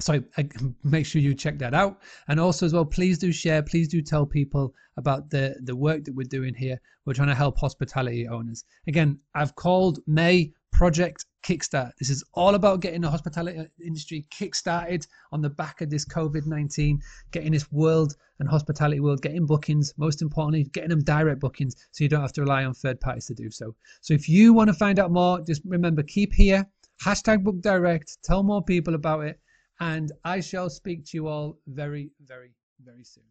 So 0.00 0.22
make 0.84 1.06
sure 1.06 1.20
you 1.20 1.34
check 1.34 1.58
that 1.58 1.74
out. 1.74 2.00
And 2.28 2.40
also 2.40 2.66
as 2.66 2.72
well, 2.72 2.84
please 2.84 3.18
do 3.18 3.32
share, 3.32 3.62
please 3.62 3.88
do 3.88 4.00
tell 4.00 4.24
people 4.24 4.74
about 4.96 5.30
the, 5.30 5.56
the 5.62 5.76
work 5.76 6.04
that 6.04 6.14
we're 6.14 6.24
doing 6.24 6.54
here. 6.54 6.80
We're 7.04 7.14
trying 7.14 7.28
to 7.28 7.34
help 7.34 7.58
hospitality 7.58 8.28
owners. 8.28 8.64
Again, 8.86 9.18
I've 9.34 9.54
called 9.54 10.00
May 10.06 10.52
Project 10.80 11.26
Kickstart. 11.42 11.92
This 11.98 12.08
is 12.08 12.24
all 12.32 12.54
about 12.54 12.80
getting 12.80 13.02
the 13.02 13.10
hospitality 13.10 13.66
industry 13.84 14.24
kickstarted 14.30 15.06
on 15.30 15.42
the 15.42 15.50
back 15.50 15.82
of 15.82 15.90
this 15.90 16.06
COVID 16.06 16.46
19, 16.46 16.98
getting 17.32 17.52
this 17.52 17.70
world 17.70 18.16
and 18.38 18.48
hospitality 18.48 18.98
world 18.98 19.20
getting 19.20 19.44
bookings, 19.44 19.92
most 19.98 20.22
importantly, 20.22 20.64
getting 20.72 20.88
them 20.88 21.04
direct 21.04 21.38
bookings 21.38 21.76
so 21.90 22.02
you 22.02 22.08
don't 22.08 22.22
have 22.22 22.32
to 22.32 22.40
rely 22.40 22.64
on 22.64 22.72
third 22.72 22.98
parties 22.98 23.26
to 23.26 23.34
do 23.34 23.50
so. 23.50 23.74
So 24.00 24.14
if 24.14 24.26
you 24.26 24.54
want 24.54 24.68
to 24.68 24.74
find 24.74 24.98
out 24.98 25.10
more, 25.10 25.42
just 25.42 25.60
remember 25.66 26.02
keep 26.02 26.32
here, 26.32 26.66
hashtag 27.04 27.44
book 27.44 27.60
direct, 27.60 28.16
tell 28.24 28.42
more 28.42 28.64
people 28.64 28.94
about 28.94 29.26
it, 29.26 29.38
and 29.80 30.10
I 30.24 30.40
shall 30.40 30.70
speak 30.70 31.04
to 31.08 31.10
you 31.18 31.28
all 31.28 31.58
very, 31.66 32.10
very, 32.24 32.54
very 32.82 33.04
soon. 33.04 33.24